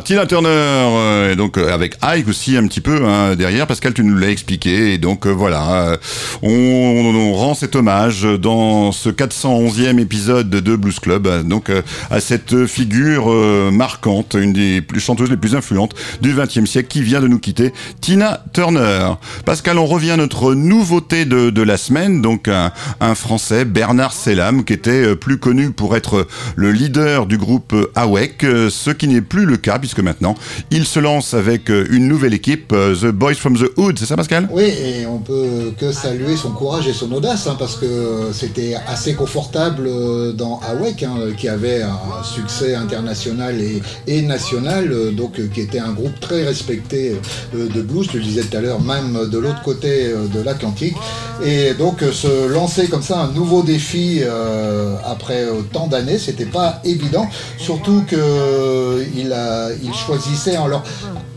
Tina 0.02 0.26
Turner, 0.26 0.48
euh, 0.48 1.32
et 1.32 1.36
donc 1.36 1.56
euh, 1.56 1.72
avec 1.72 1.96
Ike 2.02 2.28
aussi 2.28 2.56
un 2.56 2.66
petit 2.66 2.80
peu 2.80 3.04
hein, 3.06 3.34
derrière. 3.36 3.66
Pascal, 3.66 3.94
tu 3.94 4.02
nous 4.04 4.16
l'as 4.16 4.30
expliqué, 4.30 4.94
et 4.94 4.98
donc 4.98 5.26
euh, 5.26 5.30
voilà, 5.30 5.98
on, 6.42 7.32
rend 7.34 7.54
cet 7.54 7.76
hommage 7.76 8.22
dans 8.22 8.92
ce 8.92 9.08
411e 9.08 9.98
épisode 9.98 10.50
de 10.50 10.76
Blues 10.76 10.98
Club, 10.98 11.46
donc 11.46 11.70
euh, 11.70 11.82
à 12.10 12.20
cette 12.20 12.66
figure 12.66 13.30
euh, 13.30 13.70
marquante, 13.70 14.36
une 14.38 14.52
des 14.52 14.80
plus 14.82 15.00
chanteuses 15.00 15.30
les 15.30 15.36
plus 15.36 15.54
influentes 15.54 15.94
du 16.20 16.34
XXe 16.34 16.68
siècle, 16.68 16.88
qui 16.88 17.02
vient 17.02 17.20
de 17.20 17.28
nous 17.28 17.38
quitter, 17.38 17.72
Tina 18.00 18.44
Turner. 18.52 19.12
Pascal, 19.44 19.78
on 19.78 19.86
revient 19.86 20.12
à 20.12 20.16
notre 20.16 20.54
nouveauté 20.54 21.24
de, 21.24 21.62
la 21.62 21.76
semaine, 21.76 22.20
donc 22.22 22.48
un, 22.48 22.72
Français, 23.14 23.64
Bernard 23.64 24.12
Selam, 24.12 24.64
qui 24.64 24.72
était 24.72 24.90
euh, 24.90 25.14
plus 25.14 25.38
connu 25.38 25.70
pour 25.70 25.96
être 25.96 26.26
le 26.56 26.72
leader 26.72 27.26
du 27.26 27.38
groupe 27.38 27.74
AWEC, 27.94 28.42
ce 28.68 28.90
qui 28.90 29.06
n'est 29.06 29.20
plus 29.20 29.44
le 29.44 29.56
cas 29.56 29.78
puisque 29.78 30.00
maintenant 30.00 30.34
il 30.70 30.86
se 30.86 30.98
lance 30.98 31.34
avec 31.34 31.68
une 31.68 32.08
nouvelle 32.08 32.34
équipe, 32.34 32.68
The 32.68 33.06
Boys 33.06 33.34
from 33.34 33.56
the 33.56 33.70
Hood, 33.76 33.98
c'est 33.98 34.06
ça 34.06 34.16
Pascal? 34.16 34.48
Oui, 34.50 34.64
et 34.64 35.06
on 35.06 35.18
peut 35.18 35.72
que 35.78 35.92
saluer 35.92 36.31
son 36.36 36.50
courage 36.50 36.88
et 36.88 36.92
son 36.92 37.10
audace, 37.12 37.46
hein, 37.46 37.56
parce 37.58 37.76
que 37.76 38.30
c'était 38.32 38.74
assez 38.86 39.14
confortable 39.14 39.86
euh, 39.86 40.32
dans 40.32 40.60
AWEC, 40.60 41.02
hein, 41.02 41.14
qui 41.36 41.48
avait 41.48 41.82
un 41.82 42.22
succès 42.22 42.74
international 42.74 43.60
et, 44.06 44.22
national, 44.22 44.92
euh, 44.92 45.10
donc 45.10 45.38
euh, 45.38 45.48
qui 45.52 45.60
était 45.60 45.78
un 45.78 45.92
groupe 45.92 46.18
très 46.20 46.44
respecté 46.44 47.16
de 47.54 47.82
blues, 47.82 48.08
tu 48.08 48.18
le 48.18 48.24
disais 48.24 48.42
tout 48.42 48.56
à 48.56 48.60
l'heure, 48.60 48.80
même 48.80 49.28
de 49.28 49.38
l'autre 49.38 49.62
côté 49.62 50.12
de 50.12 50.40
l'Atlantique. 50.42 50.96
Et 51.44 51.74
donc 51.74 52.00
se 52.00 52.48
lancer 52.48 52.88
comme 52.88 53.02
ça 53.02 53.20
un 53.20 53.32
nouveau 53.32 53.62
défi 53.62 54.22
après 55.04 55.48
autant 55.48 55.86
d'années, 55.86 56.18
c'était 56.18 56.44
pas 56.44 56.80
évident, 56.84 57.28
surtout 57.58 58.04
que 58.06 59.04
il, 59.16 59.32
a, 59.32 59.70
il 59.82 59.92
choisissait 59.94 60.56
alors 60.56 60.82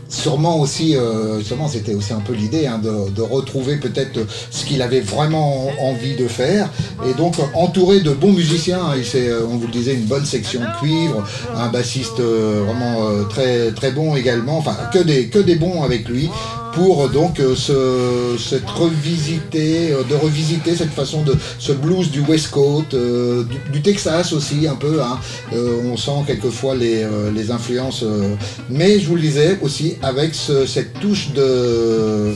sûrement 0.08 0.60
aussi, 0.60 0.96
euh, 0.96 1.38
justement, 1.38 1.68
c'était 1.68 1.94
aussi 1.94 2.12
un 2.12 2.20
peu 2.20 2.32
l'idée 2.32 2.66
hein, 2.66 2.80
de, 2.82 3.22
retrouver 3.22 3.76
peut-être 3.76 4.20
ce 4.50 4.64
qu'il 4.64 4.82
avait 4.82 5.00
vraiment 5.00 5.68
envie 5.80 6.14
de 6.14 6.28
faire. 6.28 6.68
Et 7.08 7.14
donc, 7.14 7.34
entouré 7.54 8.00
de 8.00 8.12
bons 8.12 8.32
musiciens, 8.32 8.80
hein, 8.80 9.00
euh, 9.14 9.46
on 9.50 9.56
vous 9.56 9.66
le 9.66 9.72
disait, 9.72 9.94
une 9.94 10.04
bonne 10.04 10.24
section 10.24 10.60
cuivre, 10.80 11.24
un 11.54 11.68
bassiste 11.68 12.20
euh, 12.20 12.62
vraiment 12.64 13.24
très, 13.28 13.72
très 13.72 13.90
bon 13.90 14.14
également, 14.14 14.58
enfin, 14.58 14.76
que 14.92 14.98
des, 14.98 15.28
que 15.28 15.38
des 15.38 15.56
bons 15.56 15.82
avec 15.82 16.08
lui 16.08 16.30
pour 16.76 17.08
donc 17.08 17.40
euh, 17.40 17.54
se, 17.56 18.36
cette 18.38 18.68
revisiter, 18.68 19.92
euh, 19.92 20.02
de 20.04 20.14
revisiter 20.14 20.76
cette 20.76 20.92
façon 20.92 21.22
de 21.22 21.34
ce 21.58 21.72
blues 21.72 22.10
du 22.10 22.20
West 22.20 22.50
Coast, 22.50 22.92
euh, 22.92 23.44
du, 23.72 23.80
Texas 23.80 24.34
aussi 24.34 24.68
un 24.68 24.74
peu. 24.74 25.00
hein. 25.00 25.18
Euh, 25.54 25.80
on 25.90 25.96
sent 25.96 26.20
quelquefois 26.26 26.74
les, 26.76 27.02
euh, 27.02 27.50
influences, 27.50 28.02
euh, 28.02 28.34
mais 28.68 29.00
je 29.00 29.06
vous 29.08 29.14
le 29.14 29.22
disais 29.22 29.58
aussi 29.62 29.94
avec 30.02 30.34
ce- 30.34 30.66
cette 30.66 30.92
touche 31.00 31.30
de, 31.32 32.34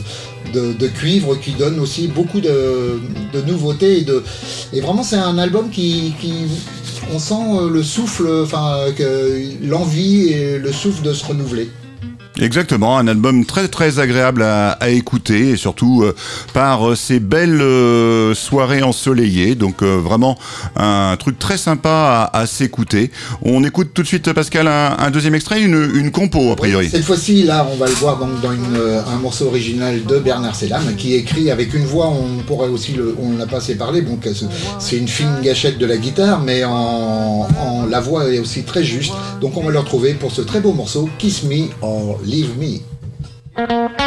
cuivre 0.87 1.35
qui 1.35 1.51
donne 1.51 1.79
aussi 1.79 2.07
beaucoup 2.07 2.41
de, 2.41 2.99
nouveautés 3.45 3.99
et 3.99 4.01
de 4.01 4.23
et 4.73 4.81
vraiment 4.81 5.03
c'est 5.03 5.17
un 5.17 5.37
album 5.37 5.69
qui, 5.69 6.13
qui 6.19 6.33
on 7.13 7.19
sent 7.19 7.33
euh, 7.59 7.69
le 7.69 7.83
souffle, 7.83 8.27
enfin 8.43 8.85
l'envie 9.61 10.29
et 10.29 10.57
le 10.57 10.71
souffle 10.71 11.03
de 11.03 11.13
se 11.13 11.25
renouveler. 11.25 11.69
Exactement, 12.41 12.97
un 12.97 13.07
album 13.07 13.45
très 13.45 13.67
très 13.67 13.99
agréable 13.99 14.41
à, 14.41 14.71
à 14.71 14.89
écouter 14.89 15.49
et 15.51 15.57
surtout 15.57 16.01
euh, 16.03 16.15
par 16.53 16.89
euh, 16.89 16.95
ces 16.95 17.19
belles 17.19 17.61
euh, 17.61 18.33
soirées 18.33 18.81
ensoleillées. 18.81 19.53
Donc 19.53 19.83
euh, 19.83 19.97
vraiment 19.97 20.37
un 20.75 21.15
truc 21.19 21.37
très 21.37 21.57
sympa 21.57 22.29
à, 22.33 22.39
à 22.39 22.47
s'écouter. 22.47 23.11
On 23.43 23.63
écoute 23.63 23.91
tout 23.93 24.01
de 24.01 24.07
suite 24.07 24.33
Pascal 24.33 24.67
un, 24.67 24.97
un 24.97 25.11
deuxième 25.11 25.35
extrait, 25.35 25.61
une, 25.61 25.91
une 25.95 26.09
compo 26.11 26.51
a 26.51 26.55
priori. 26.55 26.89
Cette 26.89 27.03
fois-ci, 27.05 27.43
là, 27.43 27.67
on 27.71 27.75
va 27.77 27.85
le 27.87 27.93
voir 27.93 28.17
donc 28.17 28.41
dans 28.41 28.51
une, 28.51 28.75
un 29.07 29.17
morceau 29.19 29.45
original 29.45 30.03
de 30.03 30.17
Bernard 30.17 30.55
Selam, 30.55 30.95
qui 30.97 31.13
est 31.13 31.19
écrit 31.19 31.51
avec 31.51 31.75
une 31.75 31.85
voix, 31.85 32.09
on 32.09 32.41
pourrait 32.41 32.69
aussi, 32.69 32.93
le, 32.93 33.15
on 33.21 33.29
n'a 33.33 33.45
pas 33.45 33.57
assez 33.57 33.75
parlé, 33.75 34.01
bon, 34.01 34.17
c'est- 34.23 34.45
c'est 34.79 34.97
une 34.97 35.07
fine 35.07 35.41
gâchette 35.43 35.77
de 35.77 35.85
la 35.85 35.97
guitare, 35.97 36.41
mais 36.41 36.63
en, 36.63 36.71
en- 37.59 37.85
la 37.87 37.99
voix 37.99 38.27
est 38.33 38.39
aussi 38.39 38.63
très 38.63 38.83
juste. 38.83 39.13
Donc 39.41 39.57
on 39.57 39.63
va 39.63 39.71
le 39.71 39.77
retrouver 39.79 40.15
pour 40.15 40.31
ce 40.31 40.41
très 40.41 40.59
beau 40.59 40.73
morceau, 40.73 41.07
Kiss 41.19 41.43
Me 41.43 41.65
or 41.83 42.19
Leave 42.31 42.55
Me. 42.55 44.00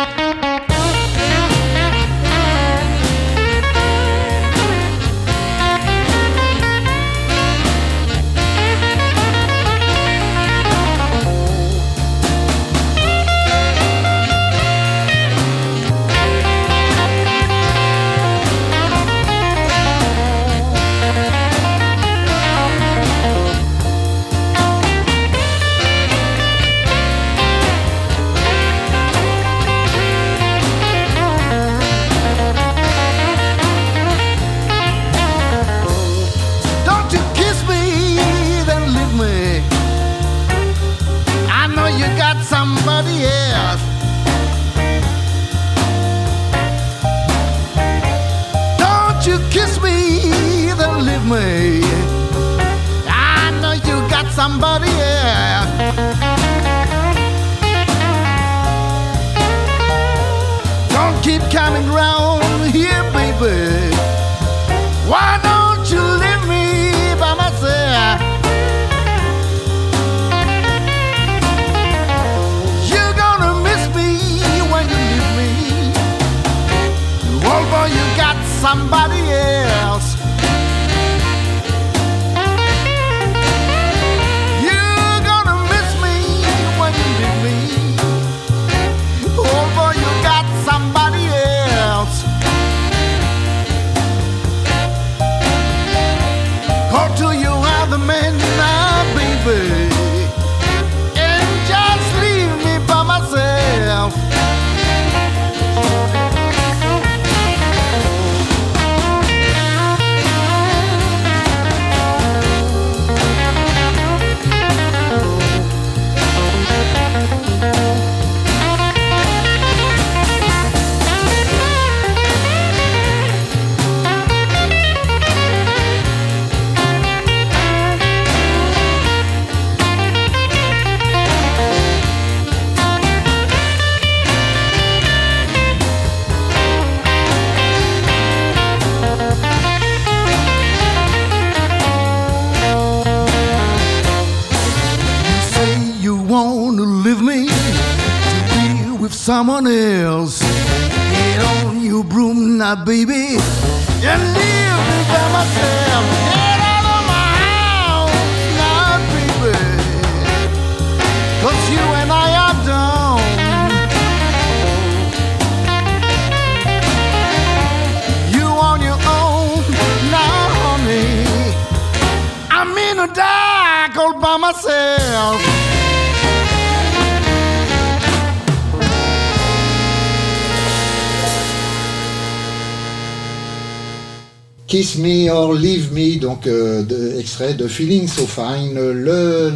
Donc 186.34 186.48
euh, 186.48 187.18
extrait 187.20 187.54
de 187.54 187.68
Feeling 187.68 188.08
So 188.08 188.26
Fine, 188.26 188.76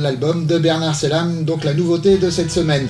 l'album 0.00 0.46
de 0.46 0.58
Bernard 0.58 0.94
Selam, 0.94 1.42
donc 1.42 1.64
la 1.64 1.74
nouveauté 1.74 2.18
de 2.18 2.30
cette 2.30 2.52
semaine. 2.52 2.86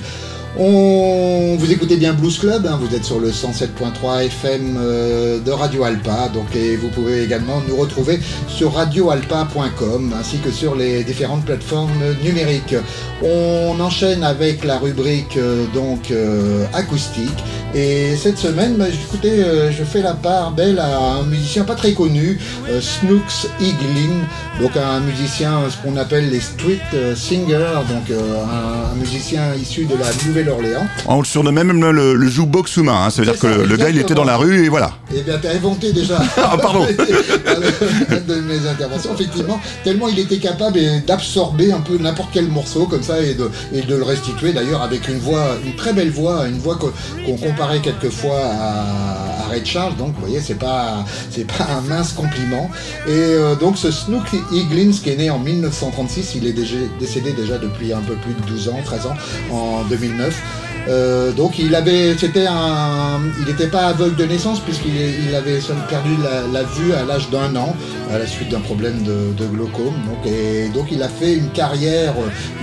On, 0.59 1.55
vous 1.57 1.71
écoutez 1.71 1.95
bien 1.95 2.13
Blues 2.13 2.37
Club, 2.37 2.67
hein, 2.67 2.79
vous 2.79 2.95
êtes 2.95 3.05
sur 3.05 3.19
le 3.19 3.29
107.3 3.29 4.25
FM 4.25 4.77
euh, 4.77 5.39
de 5.39 5.51
Radio 5.51 5.83
Alpa, 5.85 6.29
donc 6.33 6.55
et 6.55 6.75
vous 6.75 6.89
pouvez 6.89 7.23
également 7.23 7.61
nous 7.67 7.75
retrouver 7.77 8.19
sur 8.47 8.73
radioalpa.com 8.73 10.13
ainsi 10.19 10.37
que 10.37 10.51
sur 10.51 10.75
les 10.75 11.03
différentes 11.03 11.45
plateformes 11.45 12.13
numériques. 12.23 12.75
On 13.23 13.79
enchaîne 13.79 14.23
avec 14.23 14.65
la 14.65 14.77
rubrique 14.77 15.37
euh, 15.37 15.65
donc 15.73 16.13
acoustique 16.73 17.43
et 17.75 18.15
cette 18.15 18.37
semaine, 18.37 18.75
bah, 18.77 18.85
écoutez, 18.89 19.43
euh, 19.43 19.71
je 19.71 19.83
fais 19.83 20.01
la 20.01 20.13
part 20.13 20.51
belle 20.51 20.79
à 20.79 20.97
un 21.19 21.23
musicien 21.23 21.63
pas 21.63 21.75
très 21.75 21.93
connu, 21.93 22.39
euh, 22.69 22.81
Snooks 22.81 23.47
Eaglin, 23.61 24.15
donc 24.59 24.71
un 24.75 24.99
musicien, 25.01 25.59
ce 25.69 25.77
qu'on 25.77 25.95
appelle 25.97 26.29
les 26.29 26.39
street 26.39 26.79
euh, 26.93 27.15
singers, 27.15 27.83
donc 27.89 28.09
euh, 28.09 28.19
un, 28.43 28.91
un 28.91 28.95
musicien 28.95 29.53
issu 29.61 29.85
de 29.85 29.93
la 29.95 30.07
Nouvelle-Orléans. 30.27 30.87
On 31.07 31.19
le 31.19 31.25
surnomme 31.25 31.55
même 31.55 31.79
le, 31.91 32.13
le 32.15 32.27
jukebox 32.29 32.77
humain. 32.77 33.03
hein. 33.05 33.09
C'est-à-dire 33.09 33.35
C'est 33.39 33.47
que 33.47 33.59
ça, 33.59 33.63
le 33.65 33.77
gars, 33.77 33.89
il 33.89 33.97
était 33.99 34.15
dans 34.15 34.23
la 34.25 34.37
rue 34.37 34.63
et 34.65 34.69
voilà. 34.69 34.93
Eh 35.15 35.21
bien, 35.21 35.37
t'as 35.41 35.53
inventé 35.53 35.93
déjà. 35.93 36.19
Ah, 36.37 36.57
pardon. 36.57 36.85
de 38.27 38.35
mes 38.41 38.67
interventions, 38.67 39.13
effectivement, 39.13 39.59
tellement 39.83 40.07
il 40.07 40.19
était 40.19 40.37
capable 40.37 40.79
d'absorber 41.05 41.71
un 41.71 41.79
peu 41.81 41.97
n'importe 41.97 42.29
quel 42.33 42.47
morceau 42.47 42.85
comme 42.85 43.03
ça 43.03 43.21
et 43.21 43.33
de, 43.35 43.49
et 43.73 43.81
de 43.81 43.95
le 43.95 44.03
restituer 44.03 44.51
d'ailleurs 44.53 44.81
avec 44.81 45.07
une 45.07 45.19
voix, 45.19 45.55
une 45.65 45.75
très 45.75 45.93
belle 45.93 46.09
voix, 46.11 46.47
une 46.47 46.57
voix 46.59 46.75
que- 46.77 47.25
qu'on 47.25 47.37
comparait 47.59 47.81
quelquefois 47.81 48.39
à, 48.39 49.43
à 49.43 49.47
Ray. 49.49 49.61
Donc, 49.97 50.13
vous 50.13 50.21
voyez, 50.21 50.39
c'est 50.39 50.55
pas, 50.55 51.03
c'est 51.29 51.45
pas 51.45 51.65
un 51.77 51.81
mince 51.81 52.13
compliment. 52.13 52.69
Et 53.05 53.11
euh, 53.11 53.55
donc, 53.55 53.77
ce 53.77 53.91
Snook 53.91 54.33
Eaglins 54.53 54.91
qui 54.91 55.09
est 55.09 55.17
né 55.17 55.29
en 55.29 55.39
1936, 55.39 56.35
il 56.35 56.47
est 56.47 56.53
déjà, 56.53 56.77
décédé 57.01 57.33
déjà 57.33 57.57
depuis 57.57 57.91
un 57.91 57.99
peu 57.99 58.15
plus 58.15 58.33
de 58.33 58.41
12 58.47 58.69
ans, 58.69 58.79
13 58.85 59.07
ans, 59.07 59.15
en 59.51 59.83
2009. 59.89 60.41
Euh, 60.89 61.31
donc 61.31 61.59
il 61.59 61.75
avait, 61.75 62.17
c'était 62.17 62.47
un, 62.47 63.19
il 63.39 63.45
n'était 63.45 63.67
pas 63.67 63.87
aveugle 63.87 64.15
de 64.15 64.25
naissance 64.25 64.59
puisqu'il 64.59 64.93
il 64.95 65.35
avait 65.35 65.59
perdu 65.87 66.15
la, 66.51 66.63
vue 66.63 66.93
à 66.93 67.03
l'âge 67.03 67.29
d'un 67.29 67.55
an 67.55 67.75
à 68.11 68.17
la 68.17 68.25
suite 68.25 68.49
d'un 68.49 68.59
problème 68.59 69.03
de, 69.03 69.45
glaucome. 69.45 69.93
Donc, 70.07 70.25
et 70.25 70.69
donc 70.69 70.87
il 70.91 71.01
a 71.03 71.07
fait 71.07 71.33
une 71.33 71.49
carrière, 71.49 72.13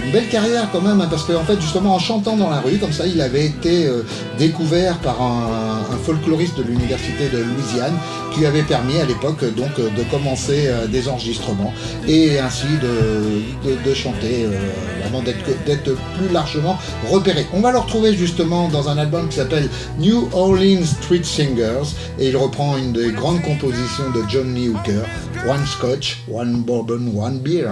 une 0.05 0.11
belle 0.11 0.29
carrière 0.29 0.69
quand 0.73 0.81
même, 0.81 1.01
hein, 1.01 1.09
parce 1.09 1.25
qu'en 1.25 1.45
fait 1.45 1.61
justement 1.61 1.95
en 1.95 1.99
chantant 1.99 2.37
dans 2.37 2.51
la 2.51 2.61
rue 2.61 2.79
comme 2.79 2.93
ça, 2.93 3.07
il 3.07 3.21
avait 3.21 3.47
été 3.47 3.87
euh, 3.87 4.03
découvert 4.39 4.99
par 4.99 5.23
un, 5.23 5.77
folkloriste 6.05 6.59
de 6.59 6.63
l'université 6.63 7.29
de 7.29 7.39
Louisiane 7.39 7.95
qui 8.33 8.45
avait 8.45 8.63
permis 8.63 8.99
à 8.99 9.05
l'époque 9.05 9.45
donc 9.57 9.77
de 9.79 10.03
commencer 10.11 10.67
euh, 10.67 10.87
des 10.87 11.09
enregistrements 11.09 11.73
et 12.07 12.39
ainsi 12.39 12.67
de, 12.83 13.95
chanter, 13.95 14.47
d'être 15.25 15.65
d'être 15.65 15.97
plus 16.17 16.29
largement 16.33 16.79
repéré. 17.09 17.47
On 17.53 17.61
va 17.61 17.73
le 17.73 17.79
retrouver 17.79 18.13
justement 18.17 18.69
dans 18.69 18.89
un 18.89 18.99
album 18.99 19.29
qui 19.29 19.37
s'appelle 19.37 19.69
New 19.99 20.29
Orleans 20.33 20.85
Street 20.85 21.23
Singers 21.23 21.95
et 22.19 22.29
il 22.29 22.37
reprend 22.37 22.77
une 22.77 22.93
des 22.93 23.13
grandes 23.13 23.43
compositions 23.43 24.11
de 24.15 24.23
John 24.29 24.55
Lee 24.55 24.69
Hooker, 24.69 25.03
One 25.47 25.67
Scotch, 25.67 26.23
One 26.31 26.63
Bourbon, 26.63 27.13
One 27.15 27.39
Beer. 27.39 27.71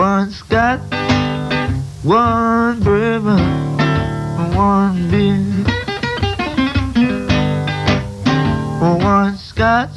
One 0.00 0.30
Scott, 0.30 0.80
one 2.02 2.80
bourbon, 2.80 3.38
one 4.56 5.10
beer. 5.10 5.36
One 8.80 9.36
Scotch, 9.36 9.90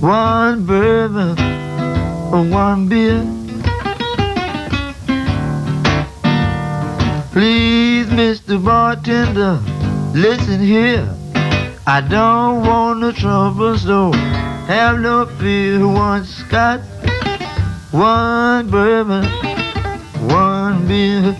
one 0.00 0.66
bourbon, 0.66 1.36
one 2.50 2.88
beer. 2.88 3.22
Please, 7.32 8.06
Mr. 8.08 8.62
Bartender, 8.62 9.60
listen 10.14 10.60
here. 10.60 11.08
I 11.86 12.00
don't 12.00 12.66
want 12.66 13.00
no 13.00 13.12
trouble, 13.12 13.78
so 13.78 14.12
have 14.66 15.00
no 15.00 15.26
fear. 15.38 15.86
One 15.86 16.24
Scotch, 16.24 16.80
one 17.90 18.68
bourbon, 18.68 19.24
one 20.28 20.86
beer, 20.88 21.32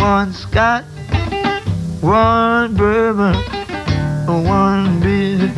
one 0.00 0.32
Scotch, 0.32 0.84
one 2.00 2.74
bourbon, 2.76 3.34
one 4.28 5.00
beer, 5.00 5.48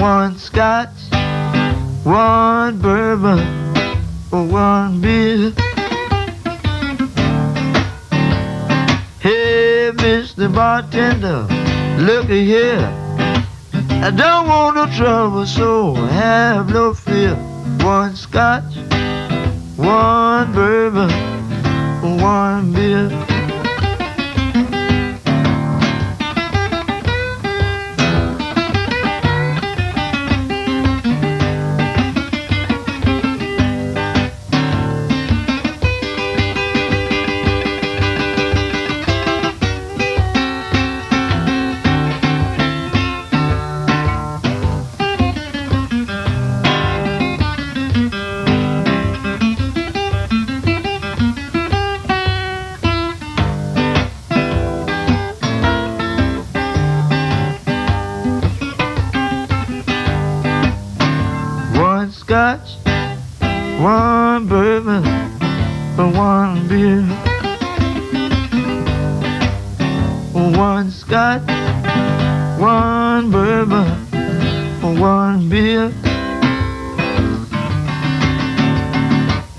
one 0.00 0.38
Scotch, 0.38 0.88
one 2.04 2.78
bourbon, 2.78 3.40
one 4.30 5.00
beer. 5.02 5.52
Hey, 9.20 9.90
Mr. 9.92 10.48
Bartender, 10.54 11.46
look 11.98 12.28
here. 12.28 12.90
I 14.02 14.10
don't 14.10 14.48
want 14.48 14.76
no 14.76 14.86
trouble, 14.96 15.44
so 15.44 15.92
have 15.94 16.70
no 16.70 16.94
fear. 16.94 17.34
One 17.84 18.16
scotch, 18.16 18.74
one 19.76 20.52
bourbon, 20.54 21.10
one 22.20 22.72
beer. 22.72 23.35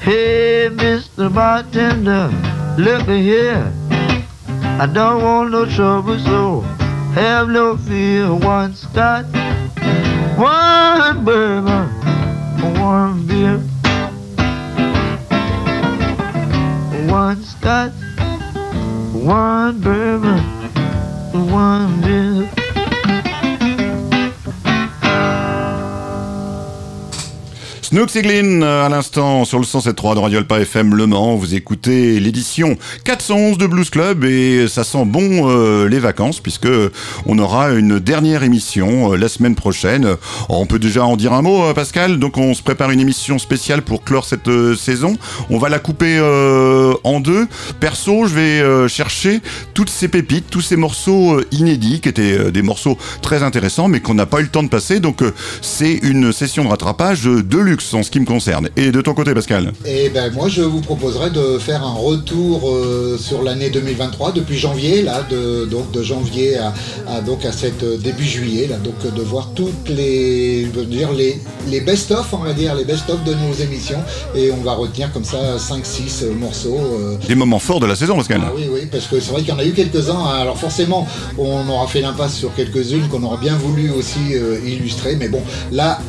Hey, 0.07 0.69
Mr. 0.71 1.27
Bartender, 1.27 2.31
look 2.77 3.05
here. 3.09 3.69
I 4.79 4.85
don't 4.85 5.21
want 5.21 5.51
no 5.51 5.65
trouble, 5.65 6.17
so 6.19 6.61
have 7.13 7.49
no 7.49 7.75
fear. 7.75 8.33
One 8.33 8.73
scotch, 8.73 9.25
one 10.37 11.25
bourbon, 11.25 11.89
one 12.79 13.27
beer, 13.27 13.57
one 17.11 17.43
scotch, 17.43 17.91
one 19.11 19.81
bourbon, 19.81 20.39
one 21.51 21.99
beer. 21.99 22.56
Snooks 27.87 28.17
et 28.17 28.43
euh, 28.43 28.85
à 28.85 28.89
l'instant, 28.89 29.45
sur 29.45 29.59
le 29.59 29.63
107.3 29.63 30.15
de 30.15 30.19
Radio 30.19 30.41
FM 30.41 30.93
Le 30.93 31.07
Mans. 31.07 31.37
Vous 31.37 31.55
écoutez 31.55 32.19
l'édition 32.19 32.75
411 33.05 33.57
de 33.57 33.65
Blues 33.65 33.89
Club 33.89 34.25
et 34.25 34.67
ça 34.67 34.83
sent 34.83 35.05
bon 35.05 35.49
euh, 35.49 35.87
les 35.87 35.99
vacances 35.99 36.41
puisque 36.41 36.67
on 37.25 37.39
aura 37.39 37.69
une 37.71 37.99
dernière 37.99 38.43
émission 38.43 39.13
euh, 39.13 39.15
la 39.15 39.29
semaine 39.29 39.55
prochaine. 39.55 40.17
On 40.49 40.65
peut 40.65 40.79
déjà 40.79 41.05
en 41.05 41.15
dire 41.15 41.31
un 41.31 41.41
mot, 41.41 41.73
Pascal? 41.73 42.19
Donc, 42.19 42.37
on 42.37 42.53
se 42.53 42.61
prépare 42.61 42.91
une 42.91 42.99
émission 42.99 43.39
spéciale 43.39 43.81
pour 43.81 44.03
clore 44.03 44.25
cette 44.25 44.49
saison. 44.75 45.15
On 45.49 45.57
va 45.57 45.69
la 45.69 45.79
couper 45.79 46.19
en 47.05 47.21
deux. 47.21 47.47
Perso, 47.79 48.25
je 48.25 48.35
vais 48.35 48.89
chercher 48.89 49.39
toutes 49.73 49.89
ces 49.89 50.09
pépites, 50.09 50.49
tous 50.49 50.61
ces 50.61 50.75
morceaux 50.75 51.39
inédits 51.51 52.01
qui 52.01 52.09
étaient 52.09 52.51
des 52.51 52.61
morceaux 52.61 52.97
très 53.21 53.43
intéressants 53.43 53.87
mais 53.87 54.01
qu'on 54.01 54.13
n'a 54.13 54.25
pas 54.25 54.39
eu 54.39 54.43
le 54.43 54.49
temps 54.49 54.63
de 54.63 54.69
passer. 54.69 54.99
Donc, 54.99 55.23
c'est 55.61 55.93
une 56.03 56.33
session 56.33 56.65
de 56.65 56.69
rattrapage 56.69 57.23
de 57.23 57.57
luxe 57.57 57.76
en 57.93 58.03
ce 58.03 58.11
qui 58.11 58.19
me 58.19 58.25
concerne. 58.25 58.69
Et 58.75 58.91
de 58.91 59.01
ton 59.01 59.13
côté, 59.13 59.33
Pascal 59.33 59.71
Et 59.85 60.09
ben 60.09 60.31
moi 60.33 60.47
je 60.49 60.61
vous 60.61 60.81
proposerais 60.81 61.29
de 61.29 61.57
faire 61.57 61.83
un 61.83 61.93
retour 61.93 62.69
euh, 62.69 63.17
sur 63.19 63.43
l'année 63.43 63.69
2023 63.69 64.31
depuis 64.31 64.57
janvier 64.57 65.01
là 65.01 65.23
de 65.29 65.65
donc 65.65 65.91
de 65.91 66.03
janvier 66.03 66.57
à, 66.57 66.73
à- 67.07 67.21
donc 67.21 67.45
à 67.45 67.51
cette 67.51 67.83
euh, 67.83 67.97
début 67.97 68.23
juillet 68.25 68.67
là 68.67 68.77
donc 68.77 68.95
euh, 69.05 69.11
de 69.11 69.21
voir 69.21 69.51
toutes 69.55 69.89
les 69.89 70.65
dire 70.89 71.11
les 71.11 71.39
les 71.69 71.81
best 71.81 72.11
of 72.11 72.33
on 72.33 72.37
va 72.37 72.53
dire 72.53 72.75
les 72.75 72.85
best 72.85 73.09
of 73.09 73.23
de 73.23 73.33
nos 73.33 73.53
émissions 73.61 73.99
et 74.35 74.51
on 74.51 74.61
va 74.63 74.73
retenir 74.73 75.11
comme 75.11 75.23
ça 75.25 75.57
5 75.59 75.85
6 75.85 76.25
morceaux 76.39 76.77
euh, 76.77 77.15
Des 77.27 77.35
moments 77.35 77.59
forts 77.59 77.79
de 77.79 77.85
la 77.85 77.95
saison, 77.95 78.15
Pascal. 78.15 78.41
ah 78.45 78.51
oui, 78.55 78.63
oui, 78.71 78.81
parce 78.91 79.05
que 79.07 79.19
c'est 79.19 79.31
vrai 79.31 79.41
qu'il 79.41 79.49
y 79.49 79.53
en 79.53 79.59
a 79.59 79.65
eu 79.65 79.71
quelques-uns. 79.73 80.13
hein. 80.17 80.37
Alors 80.41 80.57
forcément, 80.57 81.07
on 81.37 81.67
aura 81.69 81.87
fait 81.87 82.01
l'impasse 82.01 82.35
sur 82.35 82.53
quelques-unes 82.55 83.07
qu'on 83.09 83.23
aurait 83.23 83.37
bien 83.39 83.55
voulu 83.55 83.89
aussi 83.91 84.19
euh, 84.33 84.59
illustrer. 84.65 85.15
Mais 85.15 85.27
bon, 85.29 85.41
là, 85.71 85.99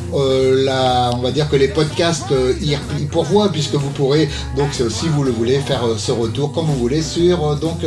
là, 0.65 1.11
on 1.13 1.17
va 1.19 1.31
dire 1.31 1.49
que 1.49 1.55
les 1.59 1.67
podcasts 1.67 2.31
euh, 2.31 2.53
y, 2.61 2.71
y 2.73 3.05
pourvoient, 3.05 3.51
puisque 3.51 3.73
vous 3.75 3.89
pourrez, 3.89 4.29
donc 4.55 4.69
si 4.73 5.07
vous 5.09 5.23
le 5.23 5.31
voulez, 5.31 5.59
faire 5.59 5.85
euh, 5.85 5.95
ce 5.97 6.11
retour 6.11 6.53
comme 6.53 6.65
vous 6.65 6.77
voulez 6.77 7.01
sur 7.01 7.45
euh, 7.45 7.55
donc 7.55 7.79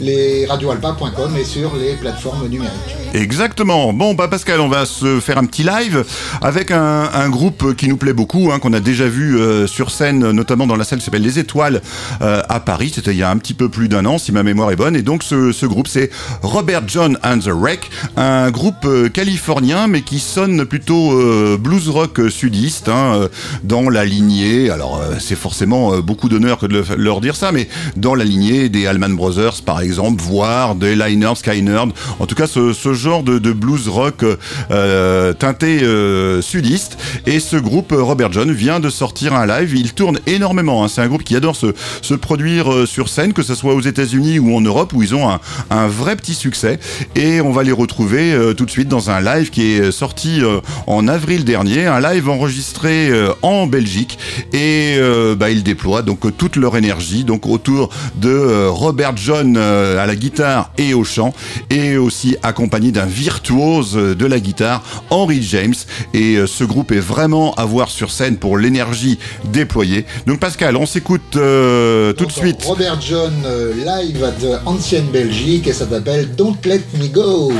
les 0.00 0.46
radioalpa.com 0.46 1.36
et 1.38 1.44
sur 1.44 1.76
les 1.76 1.94
plateformes 1.94 2.48
numériques. 2.48 2.96
Exactement. 3.14 3.92
Bon, 3.92 4.14
bah 4.14 4.28
Pascal, 4.28 4.60
on 4.60 4.68
va 4.68 4.84
se 4.84 5.20
faire 5.20 5.38
un 5.38 5.44
petit 5.44 5.62
live 5.62 6.04
avec 6.42 6.70
un, 6.70 7.08
un 7.12 7.28
groupe 7.28 7.74
qui 7.76 7.88
nous 7.88 7.96
plaît 7.96 8.12
beaucoup, 8.12 8.50
hein, 8.52 8.58
qu'on 8.58 8.72
a 8.72 8.80
déjà 8.80 9.08
vu 9.08 9.38
sur 9.66 9.90
scène, 9.90 10.30
notamment 10.30 10.68
dans 10.68 10.76
la 10.76 10.84
salle 10.84 11.00
qui 11.00 11.06
s'appelle 11.06 11.22
Les 11.22 11.40
Étoiles 11.40 11.82
à 12.20 12.60
Paris. 12.60 12.92
C'était 12.94 13.10
il 13.10 13.16
y 13.16 13.24
a 13.24 13.30
un 13.30 13.36
petit 13.36 13.54
peu 13.54 13.68
plus 13.68 13.88
d'un 13.88 14.06
an, 14.06 14.18
si 14.18 14.30
ma 14.30 14.44
mémoire 14.44 14.70
est 14.70 14.76
bonne. 14.76 14.94
Et 14.94 15.02
donc 15.02 15.24
ce, 15.24 15.50
ce 15.50 15.66
groupe, 15.66 15.88
c'est 15.88 16.10
Robert 16.42 16.82
John 16.86 17.18
and 17.24 17.40
the 17.40 17.50
Wreck, 17.52 17.90
un 18.16 18.52
groupe 18.52 18.86
californien, 19.12 19.88
mais 19.88 20.02
qui 20.02 20.20
sonne 20.20 20.64
plutôt 20.64 21.18
blues 21.58 21.88
rock 21.88 22.20
sudiste, 22.30 22.88
hein, 22.88 23.19
euh, 23.20 23.28
dans 23.64 23.88
la 23.88 24.04
lignée. 24.04 24.70
Alors 24.70 24.98
euh, 24.98 25.16
c'est 25.18 25.36
forcément 25.36 25.94
euh, 25.94 26.00
beaucoup 26.00 26.28
d'honneur 26.28 26.58
que 26.58 26.66
de 26.66 26.74
le- 26.74 26.96
leur 26.96 27.20
dire 27.20 27.36
ça, 27.36 27.52
mais 27.52 27.68
dans 27.96 28.14
la 28.14 28.24
lignée 28.24 28.68
des 28.68 28.86
Allman 28.86 29.14
Brothers, 29.14 29.62
par 29.64 29.80
exemple, 29.80 30.22
voire 30.22 30.74
des 30.74 30.96
Liner, 30.96 31.32
Skynerd. 31.34 31.90
En 32.18 32.26
tout 32.26 32.34
cas, 32.34 32.46
ce, 32.46 32.72
genre 32.92 33.22
de, 33.22 33.38
blues 33.52 33.88
rock 33.88 34.24
teinté 35.38 35.80
sudiste. 36.42 36.98
Et 37.26 37.40
ce 37.40 37.56
groupe, 37.56 37.94
Robert 37.96 38.32
John, 38.32 38.50
vient 38.52 38.80
de 38.80 38.90
sortir 38.90 39.34
un 39.34 39.46
live. 39.46 39.74
Il 39.74 39.92
tourne 39.92 40.18
énormément. 40.26 40.84
hein. 40.84 40.88
C'est 40.88 41.00
un 41.00 41.08
groupe 41.08 41.24
qui 41.24 41.36
adore 41.36 41.56
se, 41.56 42.14
produire 42.14 42.86
sur 42.86 43.08
scène, 43.08 43.32
que 43.32 43.42
ce 43.42 43.54
soit 43.54 43.74
aux 43.74 43.80
États-Unis 43.80 44.38
ou 44.38 44.54
en 44.56 44.60
Europe, 44.60 44.92
où 44.92 45.02
ils 45.02 45.14
ont 45.14 45.28
un, 45.70 45.86
vrai 45.88 46.16
petit 46.16 46.34
succès. 46.34 46.78
Et 47.14 47.40
on 47.40 47.52
va 47.52 47.62
les 47.62 47.72
retrouver 47.72 48.36
tout 48.56 48.66
de 48.66 48.70
suite 48.70 48.88
dans 48.88 49.10
un 49.10 49.20
live 49.20 49.50
qui 49.50 49.72
est 49.72 49.90
sorti 49.90 50.42
en 50.86 51.08
avril 51.08 51.44
dernier, 51.44 51.86
un 51.86 52.00
live 52.00 52.28
enregistré 52.28 53.09
euh, 53.10 53.32
en 53.42 53.66
Belgique. 53.66 54.18
Et 54.52 54.96
euh, 54.98 55.34
bah, 55.34 55.50
ils 55.50 55.62
déploient 55.62 56.02
donc 56.02 56.24
euh, 56.24 56.30
toute 56.30 56.56
leur 56.56 56.76
énergie 56.76 57.24
donc 57.24 57.46
autour 57.46 57.90
de 58.16 58.66
Robert 58.68 59.16
John 59.16 59.56
à 59.56 60.06
la 60.06 60.16
guitare 60.16 60.72
et 60.78 60.94
au 60.94 61.04
chant, 61.04 61.32
et 61.68 61.96
aussi 61.96 62.36
accompagné 62.42 62.92
d'un 62.92 63.06
virtuose 63.06 63.94
de 63.94 64.26
la 64.26 64.40
guitare, 64.40 64.82
Henry 65.10 65.42
James. 65.42 65.74
Et 66.14 66.38
ce 66.46 66.64
groupe 66.64 66.92
est 66.92 67.00
vraiment 67.00 67.54
à 67.54 67.64
voir 67.64 67.90
sur 67.90 68.10
scène 68.10 68.36
pour 68.36 68.58
l'énergie 68.58 69.18
déployée. 69.44 70.04
Donc 70.26 70.40
Pascal, 70.40 70.76
on 70.76 70.86
s'écoute 70.86 71.36
euh, 71.36 72.12
tout 72.12 72.26
de 72.26 72.32
suite. 72.32 72.62
Robert 72.64 73.00
John 73.00 73.32
live 73.76 74.24
à 74.24 74.30
de 74.30 74.54
Ancienne 74.66 75.06
Belgique 75.06 75.66
et 75.66 75.72
ça 75.72 75.88
s'appelle 75.88 76.34
Don't 76.36 76.56
Let 76.64 76.82
Me 76.98 77.08
Go. 77.08 77.52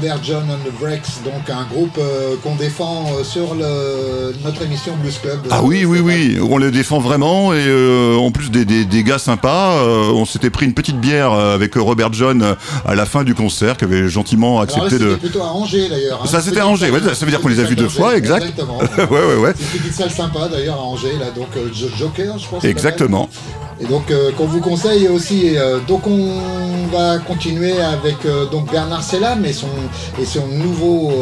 Robert 0.00 0.20
John 0.22 0.44
and 0.48 0.58
the 0.64 0.72
Breaks, 0.80 1.24
donc 1.24 1.50
un 1.50 1.64
groupe 1.64 1.98
euh, 1.98 2.36
qu'on 2.44 2.54
défend 2.54 3.06
euh, 3.18 3.24
sur 3.24 3.56
le, 3.56 4.32
notre 4.44 4.62
émission 4.62 4.92
Blues 5.02 5.18
Club. 5.20 5.40
Ah 5.50 5.60
oui, 5.64 5.84
oui, 5.84 5.98
oui, 5.98 6.38
on 6.40 6.56
les 6.58 6.70
défend 6.70 7.00
vraiment 7.00 7.52
et 7.52 7.64
euh, 7.66 8.14
en 8.16 8.30
plus 8.30 8.48
des, 8.52 8.64
des, 8.64 8.84
des 8.84 9.02
gars 9.02 9.18
sympas. 9.18 9.82
on 9.84 10.24
s'était 10.24 10.50
pris 10.50 10.66
une 10.66 10.72
petite 10.74 11.00
bière 11.00 11.32
avec 11.32 11.74
Robert 11.74 12.12
John 12.12 12.54
à 12.86 12.94
la 12.94 13.06
fin 13.06 13.24
du 13.24 13.34
concert 13.34 13.76
qui 13.76 13.84
avait 13.86 14.08
gentiment 14.08 14.60
Alors 14.60 14.76
là, 14.76 14.84
accepté 14.84 14.90
c'était 15.04 15.10
de. 15.10 15.16
plutôt 15.16 15.42
à 15.42 15.46
Angers 15.52 15.88
d'ailleurs. 15.88 16.20
hein. 16.22 16.26
Ça, 16.28 16.40
c'était 16.42 16.60
à 16.60 16.68
Angers, 16.68 16.90
ouais, 16.92 17.00
ça 17.14 17.24
veut 17.24 17.30
dire 17.32 17.40
qu'on 17.40 17.48
les 17.48 17.58
a 17.58 17.64
vus 17.64 17.74
deux 17.74 17.88
fois, 17.88 18.16
exact. 18.16 18.44
Exactement. 18.48 18.78
ouais, 18.78 19.26
ouais, 19.26 19.36
ouais. 19.36 19.52
C'est 19.56 19.78
une 19.78 19.82
petite 19.82 19.94
salle 19.94 20.10
sympa 20.12 20.46
d'ailleurs 20.48 20.76
à 20.76 20.82
Angers, 20.84 21.16
là, 21.18 21.32
donc 21.34 21.48
Jo- 21.74 21.88
Joker, 21.98 22.38
je 22.38 22.46
pense. 22.46 22.64
Exactement. 22.64 23.28
Et 23.80 23.84
donc 23.86 24.10
euh, 24.10 24.32
qu'on 24.32 24.46
vous 24.46 24.60
conseille 24.60 25.08
aussi. 25.08 25.56
euh, 25.56 25.78
donc 25.86 26.06
on 26.06 26.86
va 26.90 27.18
continuer 27.18 27.80
avec 27.80 28.16
euh, 28.24 28.46
Bernard 28.70 29.04
Sellam 29.04 29.44
et 29.44 29.52
son 29.52 29.68
nouveau 30.48 31.12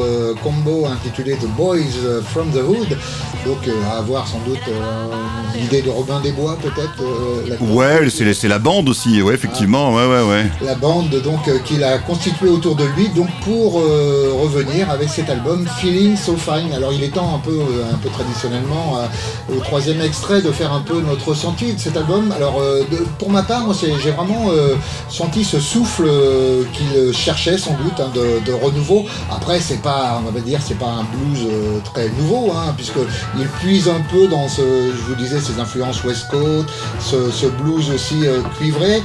combo 0.43 0.87
intitulé 0.87 1.35
The 1.35 1.49
Boys 1.57 2.23
from 2.33 2.51
the 2.51 2.63
Hood. 2.63 2.97
Donc 3.47 3.69
euh, 3.69 3.73
à 3.93 3.99
avoir 3.99 4.27
sans 4.27 4.41
doute 4.41 4.59
euh, 4.69 5.07
l'idée 5.57 5.83
de 5.83 5.91
Robin 5.91 6.21
des 6.21 6.33
Bois 6.33 6.57
peut-être. 6.61 7.01
euh, 7.03 7.57
Ouais, 7.73 8.09
c'est 8.11 8.49
la 8.49 8.59
bande 8.59 8.89
aussi, 8.89 9.23
ouais, 9.23 9.35
effectivement, 9.35 9.95
ouais, 9.95 10.07
ouais, 10.07 10.23
ouais. 10.29 10.47
la 10.65 10.75
bande 10.75 11.11
donc 11.23 11.49
qu'il 11.65 11.85
a 11.85 11.99
constituée 11.99 12.49
autour 12.49 12.75
de 12.77 12.85
lui 12.97 13.09
donc 13.11 13.29
pour 13.43 13.75
revenir 13.75 14.91
avec 14.91 15.09
cet 15.09 15.31
album 15.31 15.67
Feeling 15.79 16.17
So 16.17 16.37
Fine. 16.37 16.73
Alors 16.75 16.93
il 16.93 17.03
est 17.03 17.09
temps 17.15 17.35
un 17.37 17.39
peu 17.39 17.59
un 17.93 17.97
peu 17.99 18.09
traditionnellement 18.09 18.99
au 19.55 19.61
troisième 19.61 20.01
extrait 20.01 20.43
de 20.43 20.51
faire 20.51 20.73
un 20.73 20.81
peu 20.81 21.01
notre 21.01 21.29
ressenti 21.29 21.73
de 21.75 21.79
cet 21.79 21.97
album. 21.97 22.33
Alors 22.33 22.61
de- 22.61 23.05
pour 23.19 23.31
ma 23.31 23.43
part 23.43 23.67
j'ai 23.75 24.11
vraiment 24.11 24.51
senti 25.09 25.45
ce 25.45 25.61
souffle 25.61 26.09
qu'il 26.73 27.13
cherchait 27.15 27.59
sans 27.59 27.73
doute 27.75 27.99
hein, 28.01 28.11
de, 28.15 28.45
de 28.45 28.53
renouveau. 28.53 29.05
Après 29.31 29.61
c'est 29.61 29.83
pas 29.83 30.21
on 30.27 30.31
va 30.31 30.41
dire 30.41 30.61
c'est 30.67 30.79
pas 30.79 30.87
un 31.01 31.05
blues 31.05 31.47
très 31.85 32.09
nouveau 32.19 32.53
hein, 32.53 32.73
puisque 32.77 32.99
il 33.39 33.49
puise 33.49 33.89
un 33.89 34.01
peu 34.11 34.29
dans 34.29 34.49
ce 34.49 34.63
je 34.63 35.03
vous 35.09 35.15
disais 35.15 35.41
ses 35.41 35.61
influences 35.61 36.03
West 36.05 36.29
Coast, 36.31 36.69
ce, 37.01 37.47
blues 37.47 37.91
aussi 37.91 38.27
euh, 38.27 38.41
cuivré 38.57 39.03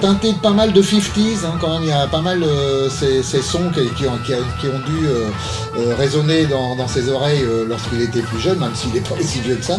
teinté 0.00 0.32
de 0.32 0.38
pas 0.38 0.52
mal 0.52 0.72
de 0.72 0.82
50s, 0.82 1.44
hein, 1.44 1.58
quand 1.60 1.74
même, 1.74 1.82
il 1.82 1.90
y 1.90 1.92
a 1.92 2.06
pas 2.06 2.22
mal 2.22 2.42
euh, 2.42 2.88
ces, 2.88 3.22
ces 3.22 3.42
sons 3.42 3.70
qui, 3.70 4.06
ont, 4.06 4.16
dû 4.16 5.06
euh, 5.06 5.94
résonner 5.94 6.46
dans, 6.46 6.88
ses 6.88 7.10
oreilles 7.10 7.44
lorsqu'il 7.68 8.00
était 8.00 8.22
plus 8.22 8.40
jeune, 8.40 8.58
même 8.58 8.74
s'il 8.74 8.94
n'est 8.94 9.00
pas 9.00 9.16
si 9.20 9.40
vieux 9.40 9.56
que 9.56 9.64
ça. 9.64 9.76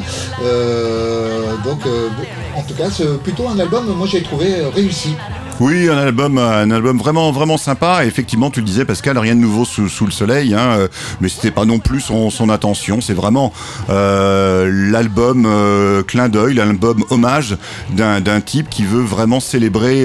Donc, 1.65 1.81
en 2.55 2.61
tout 2.61 2.75
cas, 2.75 2.91
c'est 2.91 3.17
plutôt 3.23 3.47
un 3.47 3.57
album, 3.57 3.87
moi 3.97 4.05
j'ai 4.05 4.21
trouvé 4.21 4.63
réussi. 4.65 5.15
Oui, 5.61 5.87
un 5.89 5.97
album, 5.99 6.39
un 6.39 6.71
album 6.71 6.97
vraiment, 6.97 7.31
vraiment 7.31 7.55
sympa. 7.55 8.03
Et 8.03 8.07
effectivement, 8.07 8.49
tu 8.49 8.61
le 8.61 8.65
disais, 8.65 8.83
Pascal, 8.83 9.15
rien 9.19 9.35
de 9.35 9.41
nouveau 9.41 9.63
sous, 9.63 10.05
le 10.05 10.11
soleil, 10.11 10.55
hein, 10.55 10.71
euh, 10.71 10.87
mais 11.21 11.29
c'était 11.29 11.51
pas 11.51 11.65
non 11.65 11.77
plus 11.77 12.01
son, 12.01 12.31
son 12.31 12.49
intention. 12.49 12.99
C'est 12.99 13.13
vraiment 13.13 13.53
euh, 13.91 14.71
l'album 14.91 15.45
euh, 15.45 16.01
clin 16.01 16.29
d'œil, 16.29 16.55
l'album 16.55 17.03
hommage 17.11 17.57
d'un 17.91 18.41
type 18.41 18.71
qui 18.71 18.85
veut 18.85 19.03
vraiment 19.03 19.39
célébrer 19.39 20.03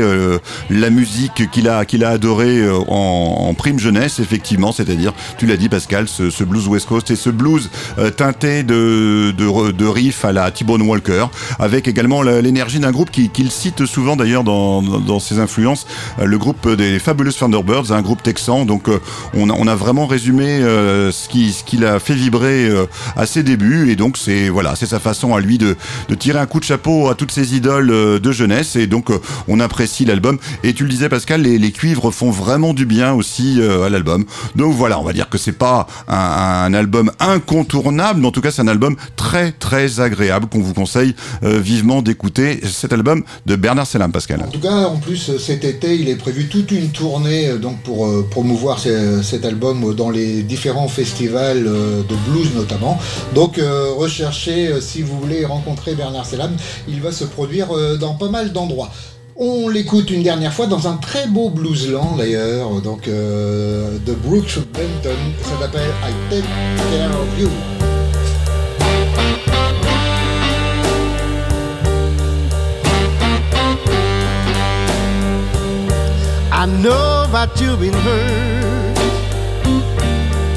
la 0.68 0.90
musique 0.90 1.50
qu'il 1.50 1.70
a, 1.70 1.86
qu'il 1.86 2.04
a 2.04 2.10
adorée 2.10 2.62
en, 2.88 3.54
prime 3.56 3.78
jeunesse, 3.78 4.18
effectivement. 4.18 4.72
C'est-à-dire, 4.72 5.14
tu 5.38 5.46
l'as 5.46 5.56
dit, 5.56 5.70
Pascal, 5.70 6.06
ce, 6.06 6.44
blues 6.44 6.68
West 6.68 6.86
Coast 6.86 7.10
et 7.10 7.16
ce 7.16 7.30
blues 7.30 7.70
teinté 8.18 8.62
de, 8.62 9.30
de, 9.30 9.86
riffs 9.86 10.26
à 10.26 10.32
la 10.32 10.50
T-Bone 10.50 10.82
Walker, 10.82 11.26
avec 11.58 11.88
également 11.88 12.20
l'énergie 12.20 12.78
d'un 12.78 12.92
groupe 12.92 13.10
qui- 13.10 13.30
qu'il 13.30 13.50
cite 13.50 13.86
souvent 13.86 14.16
d'ailleurs 14.16 14.44
dans, 14.44 14.82
dans, 14.82 15.00
dans 15.00 15.18
ses 15.18 15.38
influences, 15.46 15.86
euh, 16.18 16.24
le 16.24 16.38
groupe 16.38 16.68
des 16.74 16.98
Fabulous 16.98 17.32
Thunderbirds, 17.32 17.92
un 17.92 18.02
groupe 18.02 18.22
texan. 18.22 18.64
Donc 18.64 18.88
euh, 18.88 18.98
on, 19.34 19.68
a, 19.68 19.74
vraiment 19.76 20.06
résumé 20.06 20.44
euh, 20.44 21.12
ce 21.12 21.28
qui 21.28 21.52
ce 21.52 21.62
qu'il 21.62 21.84
a 21.84 22.00
fait 22.00 22.14
vibrer 22.14 22.68
à 23.14 23.26
ses 23.26 23.42
débuts. 23.42 23.90
Et 23.90 23.96
donc 23.96 24.16
c'est 24.16 24.48
voilà 24.48 24.74
c'est 24.74 24.86
sa 24.86 24.98
façon 24.98 25.34
à 25.34 25.40
lui 25.40 25.58
de, 25.58 25.76
tirer 26.18 26.38
un 26.40 26.46
coup 26.46 26.58
de 26.58 26.64
chapeau 26.64 27.08
à 27.08 27.14
toutes 27.14 27.30
ses 27.30 27.54
idoles 27.54 28.20
de 28.20 28.32
jeunesse. 28.32 28.74
Et 28.76 28.86
donc 28.86 29.10
on 29.46 29.60
apprécie 29.60 30.04
l'album. 30.04 30.38
Et 30.64 30.74
tu 30.74 30.82
le 30.82 30.88
disais 30.90 31.08
Pascal 31.08 31.42
les, 31.42 31.70
cuivres 31.70 32.10
font 32.10 32.30
vraiment 32.30 32.74
du 32.74 32.86
bien 32.86 33.12
aussi 33.12 33.60
à 33.62 33.88
l'album. 33.88 34.24
Donc 34.56 34.74
voilà 34.74 34.98
on 34.98 35.04
va 35.04 35.12
dire 35.12 35.28
que 35.28 35.38
c'est 35.38 35.52
pas 35.52 35.86
un, 36.08 36.74
album 36.74 37.12
incontournable 37.20 38.20
mais 38.20 38.26
en 38.26 38.32
tout 38.32 38.40
cas 38.40 38.50
c'est 38.50 38.62
un 38.62 38.68
album 38.68 38.96
très 39.14 39.52
très 39.52 40.00
agréable 40.00 40.46
qu'on 40.48 40.60
vous 40.60 40.74
conseille 40.74 41.14
vivement 41.42 42.02
d'écouter 42.02 42.60
cet 42.64 42.92
album 42.92 43.22
de 43.46 43.56
Bernard 43.56 43.86
Sellam 43.86 44.12
Pascal. 44.12 44.42
En 44.42 44.50
tout 44.50 44.60
cas, 44.60 44.86
en 44.86 44.96
plus, 44.96 45.35
cet 45.38 45.64
été, 45.64 45.94
il 45.96 46.08
est 46.08 46.16
prévu 46.16 46.48
toute 46.48 46.70
une 46.70 46.90
tournée 46.90 47.48
euh, 47.48 47.58
donc 47.58 47.78
pour 47.82 48.06
euh, 48.06 48.26
promouvoir 48.30 48.78
ce- 48.78 49.22
cet 49.22 49.44
album 49.44 49.94
dans 49.94 50.10
les 50.10 50.42
différents 50.42 50.88
festivals 50.88 51.66
euh, 51.66 52.02
de 52.02 52.14
blues 52.30 52.50
notamment. 52.54 52.98
Donc, 53.34 53.60
recherchez 53.96 54.80
si 54.80 55.02
vous 55.02 55.18
voulez 55.18 55.44
rencontrer 55.44 55.94
Bernard 55.94 56.26
Sellam. 56.26 56.56
Il 56.88 57.00
va 57.00 57.12
se 57.12 57.24
produire 57.24 57.68
dans 57.98 58.14
pas 58.14 58.28
mal 58.28 58.52
d'endroits. 58.52 58.90
On 59.36 59.68
l'écoute 59.68 60.10
une 60.10 60.22
dernière 60.22 60.52
fois 60.52 60.66
dans 60.66 60.86
un 60.88 60.96
très 60.96 61.26
beau 61.26 61.50
bluesland 61.50 62.16
d'ailleurs, 62.16 62.70
de 62.80 64.12
Brooks 64.24 64.58
Benton. 64.72 65.16
Ça 65.42 65.60
s'appelle 65.60 65.90
I 66.02 66.12
Take 66.30 66.42
Care 66.90 67.10
of 67.10 67.40
You. 67.40 67.48
I 76.66 76.68
know 76.82 77.26
that 77.30 77.60
you've 77.60 77.78
been 77.78 77.94
hurt, 77.94 78.96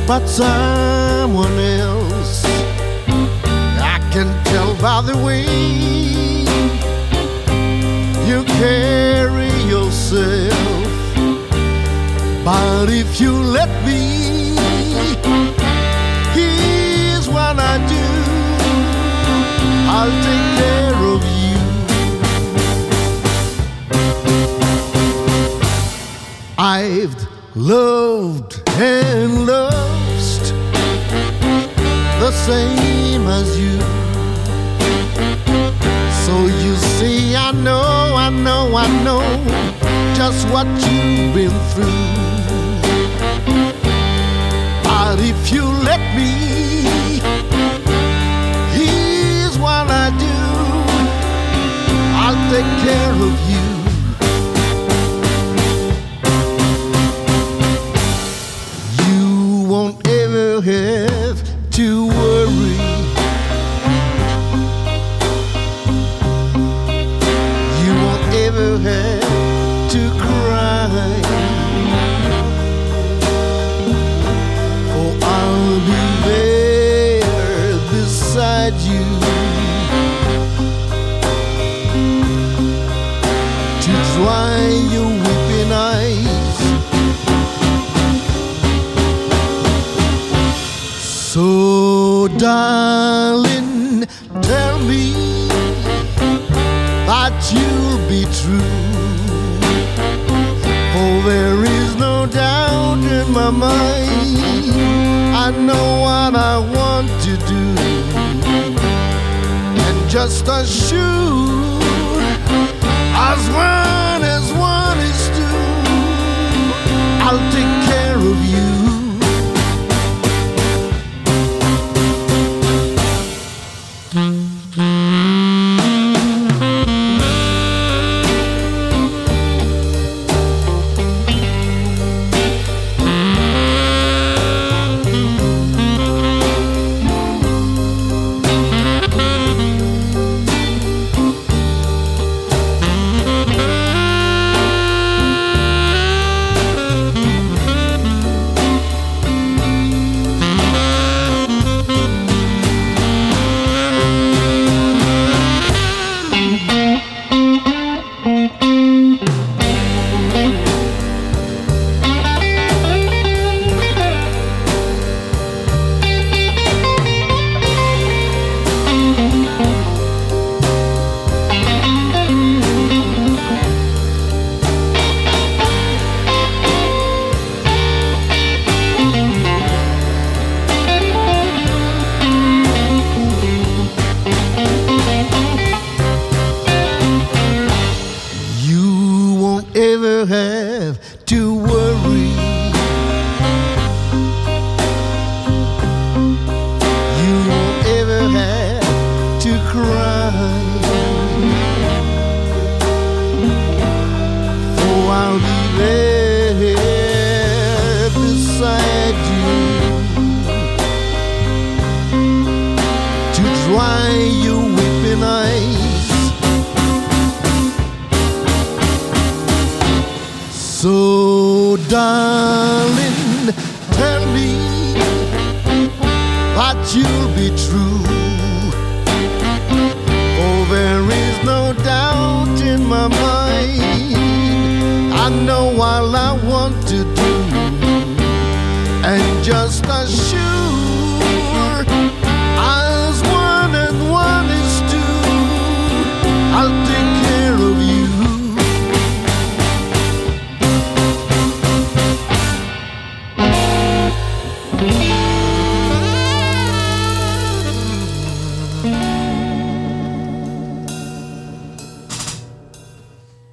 but 0.08 0.26
someone 0.26 1.56
else. 1.60 2.44
I 3.78 4.00
can 4.12 4.28
tell 4.46 4.74
by 4.82 5.02
the 5.02 5.16
way 5.24 5.46
you 8.28 8.44
carry 8.58 9.54
yourself. 9.70 10.90
But 12.44 12.90
if 12.90 13.22
you 13.22 13.32
let 13.32 13.70
me, 13.86 14.56
here's 16.34 17.30
what 17.30 17.60
I 17.60 17.78
do. 17.88 18.06
I'll 19.94 20.16
take 20.26 20.48
care 20.58 20.96
of 21.14 21.24
you. 21.24 21.29
I've 26.62 27.16
loved 27.56 28.62
and 28.72 29.46
lost 29.46 30.54
the 32.20 32.32
same 32.34 33.26
as 33.28 33.58
you. 33.58 33.80
So 36.26 36.48
you 36.48 36.76
see, 36.76 37.34
I 37.38 37.54
know, 37.54 38.14
I 38.18 38.30
know, 38.30 38.76
I 38.76 38.88
know 39.06 39.24
just 40.14 40.50
what 40.50 40.68
you've 40.68 41.34
been 41.34 41.58
through. 41.72 41.88
But 44.84 45.18
if 45.22 45.54
you 45.54 45.64
let 45.64 46.02
me, 46.14 47.22
here's 48.76 49.58
what 49.58 49.88
I 49.88 50.10
do 50.20 50.40
I'll 52.20 52.52
take 52.52 52.84
care 52.84 53.14
of 53.14 53.50
you. 53.50 53.69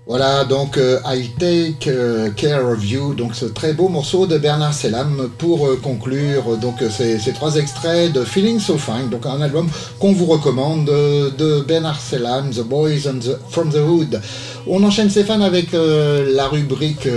Voilà, 0.09 0.45
donc 0.45 0.79
euh, 0.79 1.01
I 1.05 1.31
Take 1.37 1.91
euh, 1.91 2.31
Care 2.31 2.65
of 2.65 2.89
You, 2.89 3.13
donc 3.15 3.35
ce 3.35 3.45
très 3.45 3.73
beau 3.73 3.89
morceau 3.89 4.29
de 4.29 4.39
Bernard 4.39 4.73
Selam 4.73 5.29
pour 5.37 5.67
euh, 5.67 5.81
conclure 5.83 6.53
euh, 6.53 6.57
donc 6.57 6.77
ces, 6.97 7.19
ces 7.19 7.33
trois 7.33 7.57
extraits 7.57 8.13
de 8.13 8.23
Feeling 8.23 8.61
So 8.61 8.79
Fine, 8.79 9.09
donc 9.11 9.27
un 9.27 9.41
album 9.41 9.69
qu'on 9.99 10.13
vous 10.13 10.27
recommande 10.27 10.85
de 10.85 11.61
Bernard 11.67 12.01
Selam, 12.01 12.51
The 12.51 12.63
Boys 12.63 13.09
and 13.09 13.19
from 13.51 13.71
the 13.73 13.79
Hood. 13.79 14.21
On 14.69 14.85
enchaîne 14.85 15.11
Stéphane 15.11 15.43
avec 15.43 15.69
la 15.73 16.49
rubrique 16.49 17.09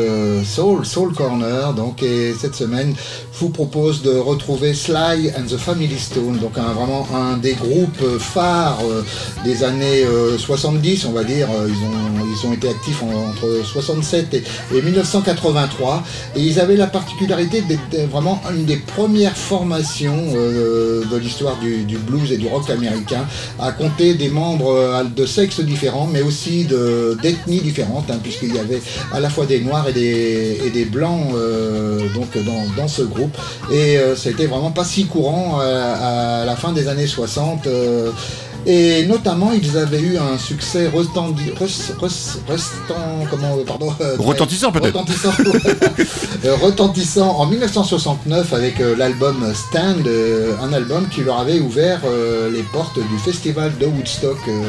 Soul, 0.45 0.85
Soul 0.85 1.13
Corner, 1.13 1.73
donc 1.73 2.03
et 2.03 2.33
cette 2.39 2.53
semaine 2.53 2.93
je 3.33 3.39
vous 3.39 3.49
propose 3.49 4.01
de 4.03 4.11
retrouver 4.11 4.73
Sly 4.73 5.31
and 5.35 5.45
the 5.47 5.57
Family 5.57 5.97
Stone, 5.97 6.37
donc 6.39 6.57
un, 6.57 6.73
vraiment 6.73 7.07
un 7.15 7.37
des 7.37 7.53
groupes 7.53 8.19
phares 8.19 8.83
des 9.45 9.63
années 9.63 10.03
euh, 10.03 10.37
70, 10.37 11.05
on 11.05 11.11
va 11.13 11.23
dire. 11.23 11.47
Ils 11.67 11.73
ont, 11.85 12.25
ils 12.31 12.47
ont 12.47 12.53
été 12.53 12.67
entre 13.03 13.63
67 13.63 14.33
et, 14.33 14.43
et 14.75 14.81
1983, 14.81 16.03
et 16.35 16.41
ils 16.41 16.59
avaient 16.59 16.75
la 16.75 16.87
particularité 16.87 17.61
d'être 17.61 18.09
vraiment 18.09 18.41
une 18.51 18.65
des 18.65 18.77
premières 18.77 19.35
formations 19.35 20.17
euh, 20.35 21.03
de 21.11 21.17
l'histoire 21.17 21.57
du, 21.59 21.97
blues 21.97 22.31
et 22.31 22.37
du 22.37 22.47
rock 22.47 22.69
américain 22.69 23.25
à 23.59 23.71
compter 23.71 24.13
des 24.13 24.29
membres 24.29 24.73
euh, 24.73 25.03
de 25.03 25.25
sexes 25.25 25.59
différents, 25.59 26.07
mais 26.07 26.21
aussi 26.21 26.65
de- 26.65 27.17
d'ethnies 27.21 27.61
différentes, 27.61 28.09
hein, 28.09 28.19
puisqu'il 28.21 28.53
y 28.55 28.59
avait 28.59 28.81
à 29.11 29.19
la 29.19 29.29
fois 29.29 29.45
des 29.45 29.59
noirs 29.61 29.87
et 29.89 29.93
des, 29.93 30.85
blancs 30.85 31.33
euh, 31.35 32.07
donc 32.13 32.29
dans, 32.75 32.87
ce 32.87 33.03
groupe. 33.03 33.35
Et 33.71 33.97
c'était 34.15 34.47
vraiment 34.47 34.71
pas 34.71 34.83
si 34.83 35.05
courant 35.05 35.59
à 35.59 36.43
la 36.45 36.55
fin 36.55 36.71
des 36.71 36.87
années 36.87 37.07
60. 37.07 37.67
Euh, 38.67 38.99
et 38.99 39.05
notamment, 39.07 39.51
ils 39.51 39.77
avaient 39.77 40.01
eu 40.01 40.17
un 40.17 40.37
succès 40.37 40.87
retendi- 40.89 41.53
res- 41.59 41.93
res- 41.99 42.37
restant, 42.47 43.25
comment, 43.29 43.57
pardon, 43.65 43.93
euh, 44.01 44.15
Retentissant, 44.19 44.71
peut-être. 44.71 44.97
Retentissant, 44.97 45.31
Euh, 46.45 46.55
retentissant 46.55 47.31
en 47.37 47.45
1969 47.47 48.53
avec 48.53 48.79
euh, 48.79 48.95
l'album 48.95 49.43
Stand, 49.53 50.07
euh, 50.07 50.53
un 50.63 50.71
album 50.71 51.05
qui 51.09 51.21
leur 51.21 51.37
avait 51.39 51.59
ouvert 51.59 51.99
euh, 52.05 52.49
les 52.49 52.63
portes 52.63 52.97
du 52.97 53.17
festival 53.19 53.73
de 53.77 53.85
Woodstock 53.85 54.37
euh, 54.47 54.61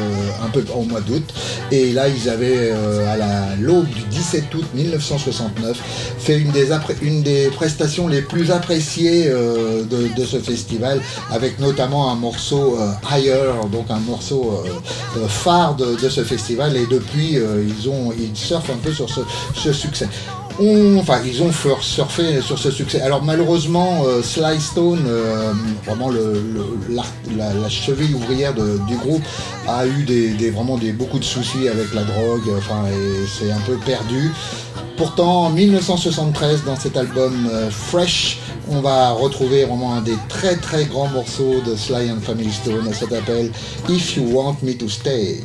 un 0.45 0.49
peu 0.49 0.65
au 0.75 0.81
mois 0.83 0.99
d'août. 0.99 1.23
Et 1.71 1.93
là, 1.93 2.09
ils 2.09 2.27
avaient, 2.29 2.71
euh, 2.73 3.13
à 3.13 3.15
la 3.15 3.55
l'aube 3.57 3.87
du 3.87 4.01
17 4.09 4.53
août 4.55 4.65
1969, 4.73 5.77
fait 6.19 6.37
une 6.37 6.51
des, 6.51 6.67
une 7.01 7.21
des 7.23 7.45
prestations 7.55 8.09
les 8.09 8.21
plus 8.21 8.51
appréciées 8.51 9.27
euh, 9.27 9.83
de, 9.83 10.09
de 10.13 10.25
ce 10.25 10.37
festival, 10.39 10.99
avec 11.31 11.57
notamment 11.59 12.11
un 12.11 12.15
morceau 12.15 12.77
euh, 12.81 12.91
Higher, 13.09 13.51
donc 13.71 13.85
un 13.91 13.99
morceau 13.99 14.63
euh, 14.65 14.69
euh, 15.17 15.27
phare 15.27 15.75
de, 15.75 16.09
ce 16.09 16.23
festival. 16.23 16.75
Et 16.77 16.85
depuis, 16.85 17.37
euh, 17.37 17.65
ils, 17.67 17.89
ont, 17.89 18.13
ils 18.17 18.35
surfent 18.35 18.69
un 18.69 18.77
peu 18.77 18.91
sur 18.91 19.07
ce, 19.09 19.73
succès. 19.73 20.07
Enfin, 20.97 21.21
ils 21.25 21.41
ont 21.41 21.51
surfé 21.81 22.41
sur 22.41 22.59
ce 22.59 22.69
succès. 22.69 23.01
Alors 23.01 23.23
malheureusement, 23.23 24.03
euh, 24.05 24.21
Sly 24.21 24.59
Stone, 24.59 25.07
vraiment 25.85 26.09
le, 26.09 26.43
la, 26.89 27.69
cheville 27.69 28.13
ouvrière 28.13 28.53
du 28.53 28.95
groupe, 28.97 29.23
a 29.67 29.87
eu 29.87 30.03
des, 30.03 30.51
vraiment 30.51 30.77
des, 30.77 30.91
beaucoup 30.91 31.19
de 31.19 31.23
soucis 31.23 31.67
avec 31.67 31.93
la 31.93 32.03
drogue. 32.03 32.43
Enfin, 32.57 32.85
et 32.87 33.25
c'est 33.27 33.51
un 33.51 33.61
peu 33.61 33.75
perdu. 33.77 34.31
Pourtant, 34.97 35.45
en 35.45 35.49
1973, 35.49 36.63
dans 36.65 36.75
cet 36.75 36.95
album 36.95 37.49
Fresh, 37.71 38.37
on 38.71 38.81
va 38.81 39.11
retrouver 39.11 39.65
vraiment 39.65 39.93
un 39.93 40.01
des 40.01 40.15
très 40.29 40.55
très 40.55 40.85
grands 40.85 41.09
morceaux 41.09 41.61
de 41.61 41.75
Sly 41.75 42.11
and 42.11 42.21
Family 42.21 42.51
Stone. 42.51 42.91
Ça 42.93 43.07
s'appelle 43.07 43.51
If 43.89 44.15
You 44.15 44.31
Want 44.31 44.57
Me 44.63 44.73
to 44.73 44.87
Stay. 44.87 45.41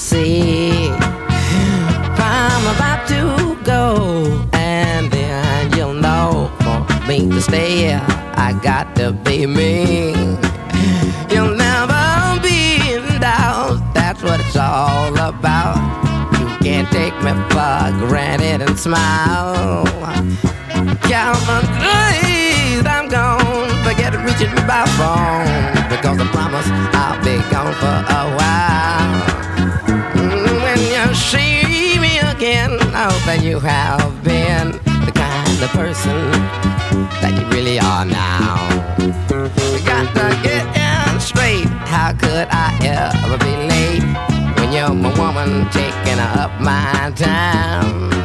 See. 0.00 0.88
I'm 2.16 2.64
about 2.74 3.06
to 3.08 3.62
go, 3.64 4.48
and 4.54 5.10
then 5.12 5.72
you'll 5.76 5.92
know 5.92 6.50
for 6.62 7.06
me 7.06 7.28
to 7.28 7.40
stay 7.42 7.94
I 7.94 8.58
got 8.62 8.96
to 8.96 9.12
be 9.12 9.46
me. 9.46 10.14
You'll 11.30 11.54
never 11.54 12.40
be 12.42 12.80
in 12.94 13.20
doubt, 13.20 13.78
that's 13.94 14.22
what 14.22 14.40
it's 14.40 14.56
all 14.56 15.12
about. 15.18 15.76
You 16.40 16.48
can't 16.64 16.88
take 16.90 17.14
me 17.22 17.32
for 17.52 18.08
granted 18.08 18.62
and 18.62 18.78
smile. 18.78 19.84
Count 21.10 21.40
my 21.46 21.60
days, 21.84 22.86
I'm 22.86 23.08
gone. 23.08 23.68
Forget 23.84 24.14
reaching 24.24 24.54
me 24.54 24.62
by 24.66 24.86
phone 24.96 25.88
because 25.92 26.18
I 26.18 26.26
promise 26.32 26.68
I'll 26.96 27.22
be 27.22 27.36
gone 27.52 27.74
for 27.74 27.98
a 28.18 28.36
while. 28.36 28.69
That 33.26 33.42
you 33.42 33.58
have 33.60 34.24
been 34.24 34.72
the 35.06 35.12
kind 35.14 35.62
of 35.62 35.70
person 35.70 36.30
that 37.20 37.32
you 37.38 37.46
really 37.48 37.78
are 37.78 38.04
now. 38.04 38.56
You 39.30 39.78
got 39.84 40.06
to 40.14 40.40
get 40.42 40.64
in 40.76 41.20
straight. 41.20 41.66
How 41.86 42.12
could 42.12 42.48
I 42.50 42.76
ever 42.82 43.38
be 43.38 43.54
late 43.72 44.02
when 44.58 44.72
you're 44.72 44.94
my 44.94 45.12
woman 45.18 45.68
taking 45.70 46.18
up 46.18 46.60
my 46.60 47.12
time? 47.16 48.19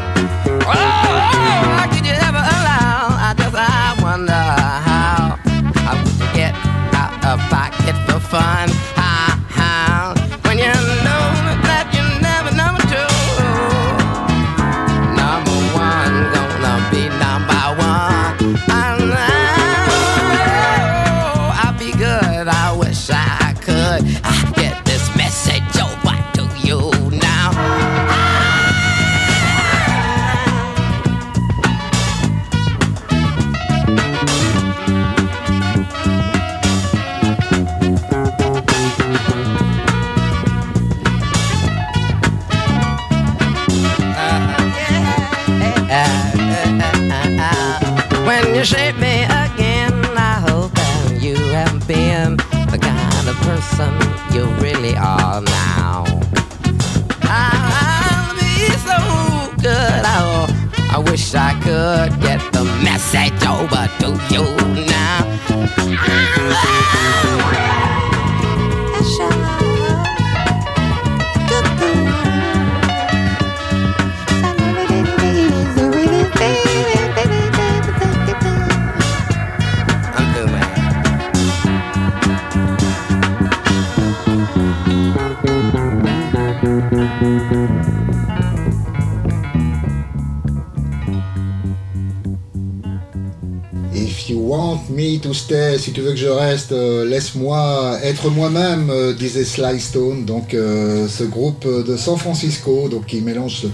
Tu 95.95 96.01
veux 96.01 96.11
que 96.11 96.17
je 96.17 96.27
reste, 96.27 96.73
euh, 96.73 97.05
laisse-moi 97.05 97.99
être 98.03 98.29
moi-même, 98.29 98.89
euh, 98.89 99.13
disait 99.13 99.45
Sly 99.45 99.79
Stone, 99.79 100.25
donc 100.25 100.53
euh, 100.53 101.07
ce 101.07 101.23
groupe 101.23 101.65
de 101.65 101.95
San 101.95 102.17
Francisco, 102.17 102.89
donc 102.89 103.05
qui 103.05 103.21
mélange 103.21 103.61
ce, 103.61 103.67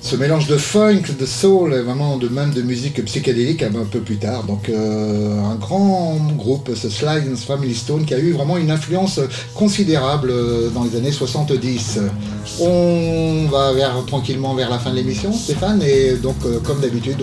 ce 0.00 0.14
mélange 0.14 0.46
de 0.46 0.56
funk, 0.56 1.02
de 1.18 1.26
soul, 1.26 1.74
et 1.74 1.82
vraiment 1.82 2.18
de 2.18 2.28
même 2.28 2.52
de 2.52 2.62
musique 2.62 3.04
psychédélique 3.04 3.64
un 3.64 3.72
peu 3.90 3.98
plus 3.98 4.18
tard. 4.18 4.44
Donc 4.44 4.70
un 4.70 5.56
grand 5.56 6.18
groupe, 6.36 6.70
ce 6.76 6.88
Sly 6.88 7.34
Family 7.34 7.74
Stone, 7.74 8.04
qui 8.04 8.14
a 8.14 8.20
eu 8.20 8.30
vraiment 8.30 8.56
une 8.56 8.70
influence 8.70 9.18
considérable 9.52 10.32
dans 10.72 10.84
les 10.84 10.96
années 10.96 11.10
70. 11.10 11.98
On 12.58 13.46
va 13.50 13.72
vers, 13.72 14.04
tranquillement 14.06 14.54
vers 14.54 14.70
la 14.70 14.78
fin 14.78 14.90
de 14.90 14.96
l'émission, 14.96 15.32
Stéphane, 15.32 15.82
et 15.82 16.14
donc 16.14 16.36
euh, 16.44 16.58
comme 16.60 16.80
d'habitude, 16.80 17.16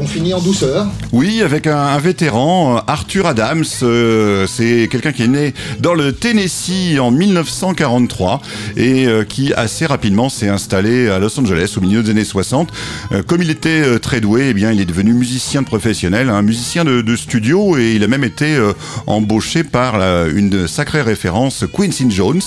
on, 0.00 0.06
finit 0.06 0.34
en 0.34 0.40
douceur. 0.40 0.86
Oui, 1.12 1.42
avec 1.42 1.66
un, 1.66 1.98
vétéran, 1.98 2.76
euh, 2.76 2.80
Arthur 2.86 3.26
Adams. 3.26 3.64
euh, 3.82 4.46
c'est 4.46 4.88
quelqu'un 4.90 5.12
qui 5.12 5.22
est 5.22 5.28
né 5.28 5.54
dans 5.80 5.94
le 5.94 6.12
Tennessee 6.12 6.98
en 6.98 7.10
1943 7.10 8.40
et 8.76 9.06
qui 9.28 9.52
assez 9.54 9.86
rapidement 9.86 10.28
s'est 10.28 10.48
installé 10.48 11.08
à 11.08 11.18
Los 11.18 11.38
Angeles 11.38 11.74
au 11.76 11.80
milieu 11.80 12.02
des 12.02 12.10
années 12.10 12.24
60. 12.24 12.70
Euh, 13.12 13.22
comme 13.22 13.42
il 13.42 13.50
était 13.50 13.98
très 13.98 14.20
doué, 14.20 14.48
eh 14.50 14.54
bien, 14.54 14.72
il 14.72 14.80
est 14.80 14.84
devenu 14.84 15.12
musicien 15.12 15.62
professionnel, 15.62 16.30
un 16.30 16.42
musicien 16.42 16.84
de, 16.84 17.16
studio 17.16 17.78
et 17.78 17.94
il 17.94 18.02
a 18.02 18.08
même 18.08 18.24
été 18.24 18.58
embauché 19.06 19.62
par 19.62 19.94
une 20.28 20.66
sacrée 20.66 21.02
référence, 21.02 21.64
Quincy 21.72 22.10
Jones. 22.10 22.40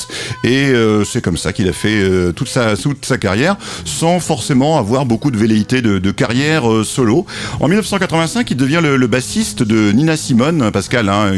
Et 0.43 0.73
c'est 1.05 1.21
comme 1.21 1.37
ça 1.37 1.53
qu'il 1.53 1.69
a 1.69 1.73
fait 1.73 2.03
euh, 2.17 2.31
toute, 2.31 2.49
sa, 2.49 2.75
toute 2.75 3.05
sa 3.05 3.17
carrière 3.17 3.57
sans 3.85 4.19
forcément 4.19 4.77
avoir 4.77 5.05
beaucoup 5.05 5.31
de 5.31 5.37
velléité 5.37 5.81
de, 5.81 6.11
carrière 6.11 6.69
euh, 6.71 6.83
solo. 6.83 7.25
En 7.59 7.67
1985, 7.67 8.49
il 8.51 8.57
devient 8.57 8.81
le, 8.81 9.07
bassiste 9.07 9.63
de 9.63 9.91
Nina 9.91 10.17
Simone, 10.17 10.71
Pascal, 10.71 11.09
hein, 11.09 11.31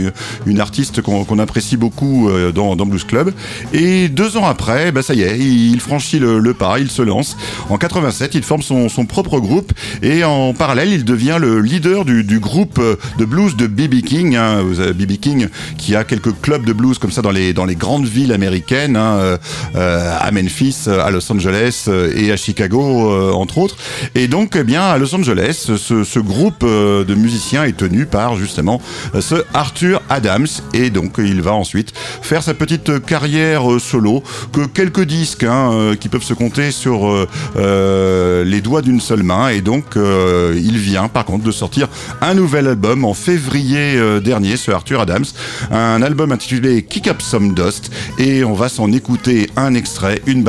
une 0.45 0.59
artiste 0.59 1.01
qu'on 1.01 1.23
qu'on 1.23 1.37
apprécie 1.39 1.77
beaucoup 1.77 2.29
euh, 2.29 2.51
dans, 2.51 2.75
dans 2.75 2.85
Blues 2.85 3.03
Club. 3.03 3.33
Et 3.73 4.07
deux 4.09 4.37
ans 4.37 4.45
après, 4.45 4.91
bah, 4.91 5.01
ça 5.01 5.13
y 5.13 5.21
est, 5.21 5.37
il, 5.37 5.79
franchit 5.79 6.19
le, 6.19 6.53
pas, 6.53 6.79
il 6.79 6.89
se 6.89 7.01
lance. 7.01 7.37
En 7.69 7.77
87, 7.77 8.35
il 8.35 8.43
forme 8.43 8.61
son, 8.61 8.89
son 8.89 9.05
propre 9.05 9.39
groupe 9.39 9.73
et 10.01 10.23
en 10.23 10.53
parallèle, 10.53 10.91
il 10.91 11.05
devient 11.05 11.37
le 11.39 11.61
leader 11.61 12.05
du, 12.05 12.23
du 12.23 12.39
groupe 12.39 12.81
de 13.17 13.25
blues 13.25 13.55
de 13.55 13.67
B.B. 13.67 14.01
King. 14.01 14.35
Hein, 14.35 14.63
B.B. 14.95 15.13
King 15.19 15.47
qui 15.77 15.95
a 15.95 16.03
quelques 16.03 16.39
clubs 16.41 16.65
de 16.65 16.73
blues 16.73 16.97
comme 16.97 17.11
ça 17.11 17.21
dans 17.21 17.31
les, 17.31 17.53
dans 17.53 17.65
les 17.65 17.75
grandes 17.75 18.07
villes 18.07 18.33
américaines, 18.33 18.95
hein, 18.95 19.37
à 19.75 20.31
Memphis, 20.31 20.58
à 20.87 21.09
Los 21.11 21.31
Angeles 21.31 21.85
euh, 21.87 22.11
et 22.15 22.31
à 22.31 22.37
Chicago, 22.37 23.11
euh, 23.11 23.31
entre 23.31 23.57
autres. 23.59 23.75
Et 24.15 24.27
donc, 24.27 24.55
eh 24.55 24.63
bien, 24.63 24.83
à 24.83 24.97
Los 24.97 25.13
Angeles, 25.15 25.69
ce, 25.77 26.19
groupe 26.19 26.63
euh, 26.63 27.03
de 27.05 27.15
musiciens 27.15 27.63
est 27.63 27.77
tenu 27.77 28.05
par 28.05 28.35
justement 28.35 28.81
euh, 29.15 29.21
ce 29.21 29.35
Arthur 29.53 30.01
Adams. 30.09 30.47
Et 30.73 30.89
donc, 30.89 31.13
il 31.17 31.41
va 31.41 31.53
ensuite 31.53 31.93
faire 32.21 32.43
sa 32.43 32.53
petite 32.53 33.05
carrière 33.05 33.71
euh, 33.71 33.79
solo, 33.79 34.23
que 34.51 34.65
quelques 34.65 35.03
disques 35.03 35.43
hein, 35.43 35.71
euh, 35.71 35.95
qui 35.95 36.09
peuvent 36.09 36.23
se 36.23 36.33
compter 36.33 36.71
sur 36.71 37.07
euh, 37.07 37.27
euh, 37.55 38.43
les 38.43 38.61
doigts 38.61 38.81
d'une 38.81 38.99
seule 38.99 39.23
main. 39.23 39.49
Et 39.49 39.61
donc, 39.61 39.95
euh, 39.95 40.59
il 40.61 40.77
vient 40.77 41.07
par 41.07 41.25
contre 41.25 41.43
de 41.43 41.51
sortir 41.51 41.87
un 42.21 42.33
nouvel 42.33 42.67
album 42.67 43.05
en 43.05 43.13
février 43.13 43.95
euh, 43.95 44.19
dernier, 44.19 44.57
ce 44.57 44.71
Arthur 44.71 45.01
Adams. 45.01 45.25
Un 45.71 46.01
album 46.01 46.31
intitulé 46.31 46.83
Kick 46.83 47.07
Up 47.07 47.21
Some 47.21 47.53
Dust. 47.53 47.91
Et 48.17 48.43
on 48.43 48.53
va 48.53 48.69
s'en 48.69 48.91
écouter 48.91 49.49
un 49.55 49.73
extrait, 49.73 50.21
une 50.25 50.43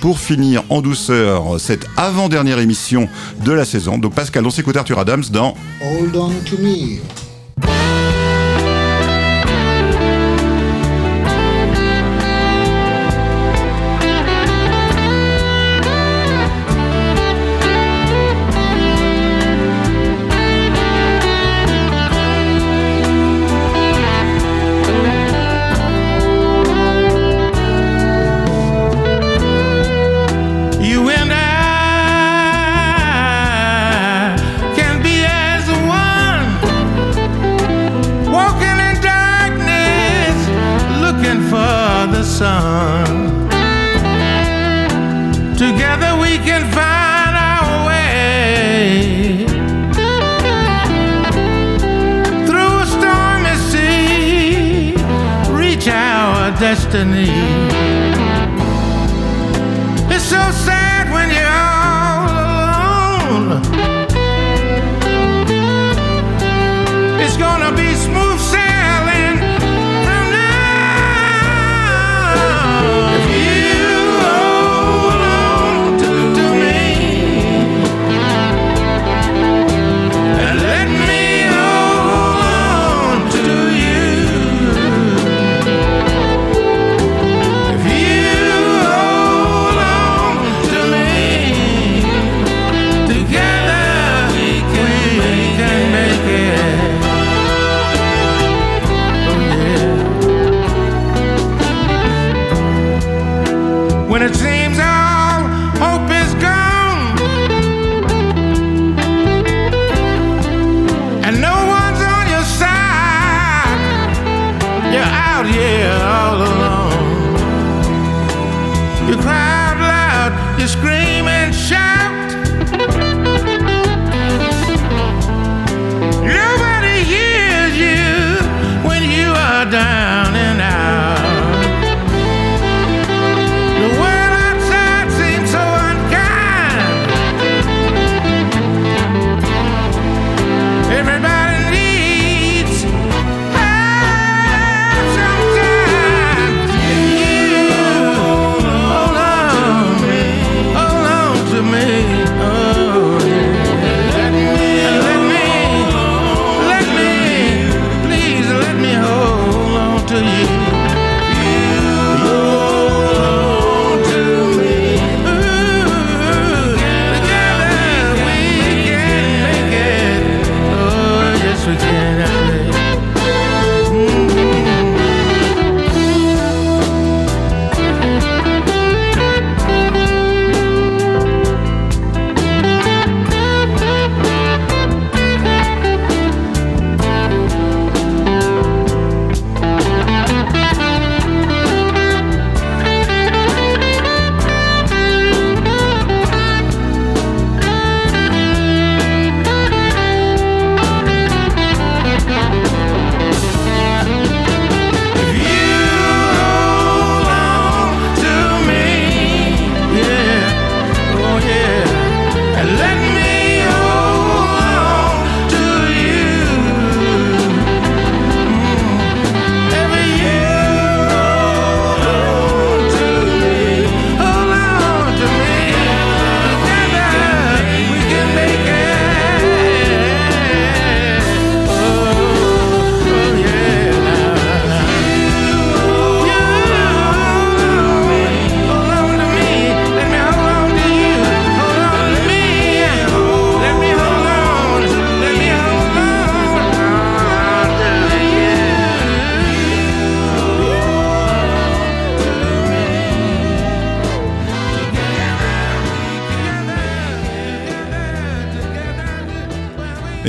pour 0.00 0.18
finir 0.18 0.62
en 0.68 0.80
douceur 0.80 1.58
cette 1.58 1.86
avant-dernière 1.96 2.58
émission 2.58 3.08
de 3.44 3.52
la 3.52 3.64
saison. 3.64 3.98
Donc, 3.98 4.14
Pascal, 4.14 4.46
on 4.46 4.50
s'écoute 4.50 4.76
Arthur 4.76 4.98
Adams 4.98 5.24
dans 5.30 5.54
Hold 5.82 6.16
on 6.16 6.30
to 6.44 6.56
me. 6.58 7.00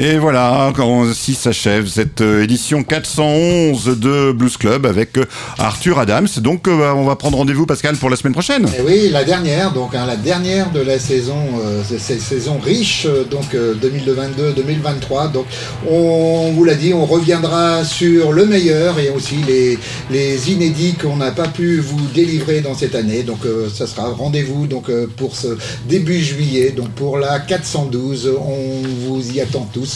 Et 0.04 0.18
voilà, 0.18 0.74
ainsi 0.80 1.36
s'achève 1.36 1.86
cette 1.86 2.22
euh, 2.22 2.42
édition 2.42 2.82
411 2.82 4.00
de 4.00 4.32
Blues 4.32 4.58
Club 4.58 4.88
avec 4.88 5.16
euh, 5.20 5.26
Arthur 5.60 6.00
Adams. 6.00 6.28
Donc 6.38 6.68
euh, 6.68 6.76
bah, 6.76 6.96
on 6.96 7.04
va 7.04 7.16
prendre 7.16 7.38
rendez-vous 7.38 7.68
Pascal 7.68 7.96
pour 7.96 8.10
la 8.10 8.16
semaine 8.16 8.34
prochaine. 8.34 8.66
Et 8.76 8.82
oui, 8.82 9.10
la 9.12 9.24
dernière, 9.24 9.72
donc 9.74 9.94
hein, 9.94 10.08
la 10.08 10.16
dernière 10.16 10.72
de 10.72 10.80
la 10.80 10.98
saison, 10.98 11.38
euh, 11.64 11.84
saison 12.00 12.58
riche, 12.58 13.06
donc 13.30 13.54
2022-2023. 13.54 15.34
Donc 15.34 15.46
on 15.88 16.52
vous 16.56 16.64
l'a 16.64 16.74
dit, 16.74 16.96
on 16.96 17.06
reviendra 17.06 17.86
sur 17.86 18.32
le 18.32 18.48
meilleur 18.48 18.98
et 18.98 19.12
aussi 19.12 19.36
les, 19.48 20.52
inédits 20.52 20.96
qu'on 20.96 21.18
n'a 21.18 21.30
pas 21.30 21.48
pu 21.48 21.80
vous 21.80 22.08
délivrer 22.16 22.62
dans 22.62 22.74
cette 22.74 22.96
année. 22.96 23.22
Donc 23.22 23.42
ça 23.72 23.86
sera 23.86 24.10
rendez-vous 24.10 24.66
donc 24.66 24.90
pour 25.18 25.36
ce 25.36 25.60
début 25.88 26.20
juillet, 26.20 26.72
donc 26.76 26.90
pour 26.90 27.20
la 27.20 27.40
412. 27.40 28.32
On 28.44 28.88
vous 29.06 29.32
y 29.32 29.40
attend 29.42 29.70
tous. 29.72 29.91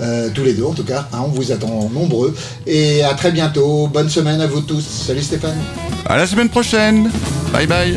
Euh, 0.00 0.28
tous 0.34 0.42
les 0.44 0.54
deux 0.54 0.64
en 0.64 0.72
tout 0.74 0.84
cas, 0.84 1.06
hein, 1.12 1.20
on 1.24 1.28
vous 1.28 1.52
attend 1.52 1.88
nombreux 1.92 2.34
et 2.66 3.02
à 3.04 3.14
très 3.14 3.30
bientôt, 3.32 3.86
bonne 3.86 4.08
semaine 4.08 4.40
à 4.40 4.46
vous 4.46 4.60
tous, 4.60 4.84
salut 4.84 5.22
Stéphane 5.22 5.58
À 6.06 6.16
la 6.16 6.26
semaine 6.26 6.48
prochaine. 6.48 7.10
Bye 7.52 7.66
bye. 7.66 7.96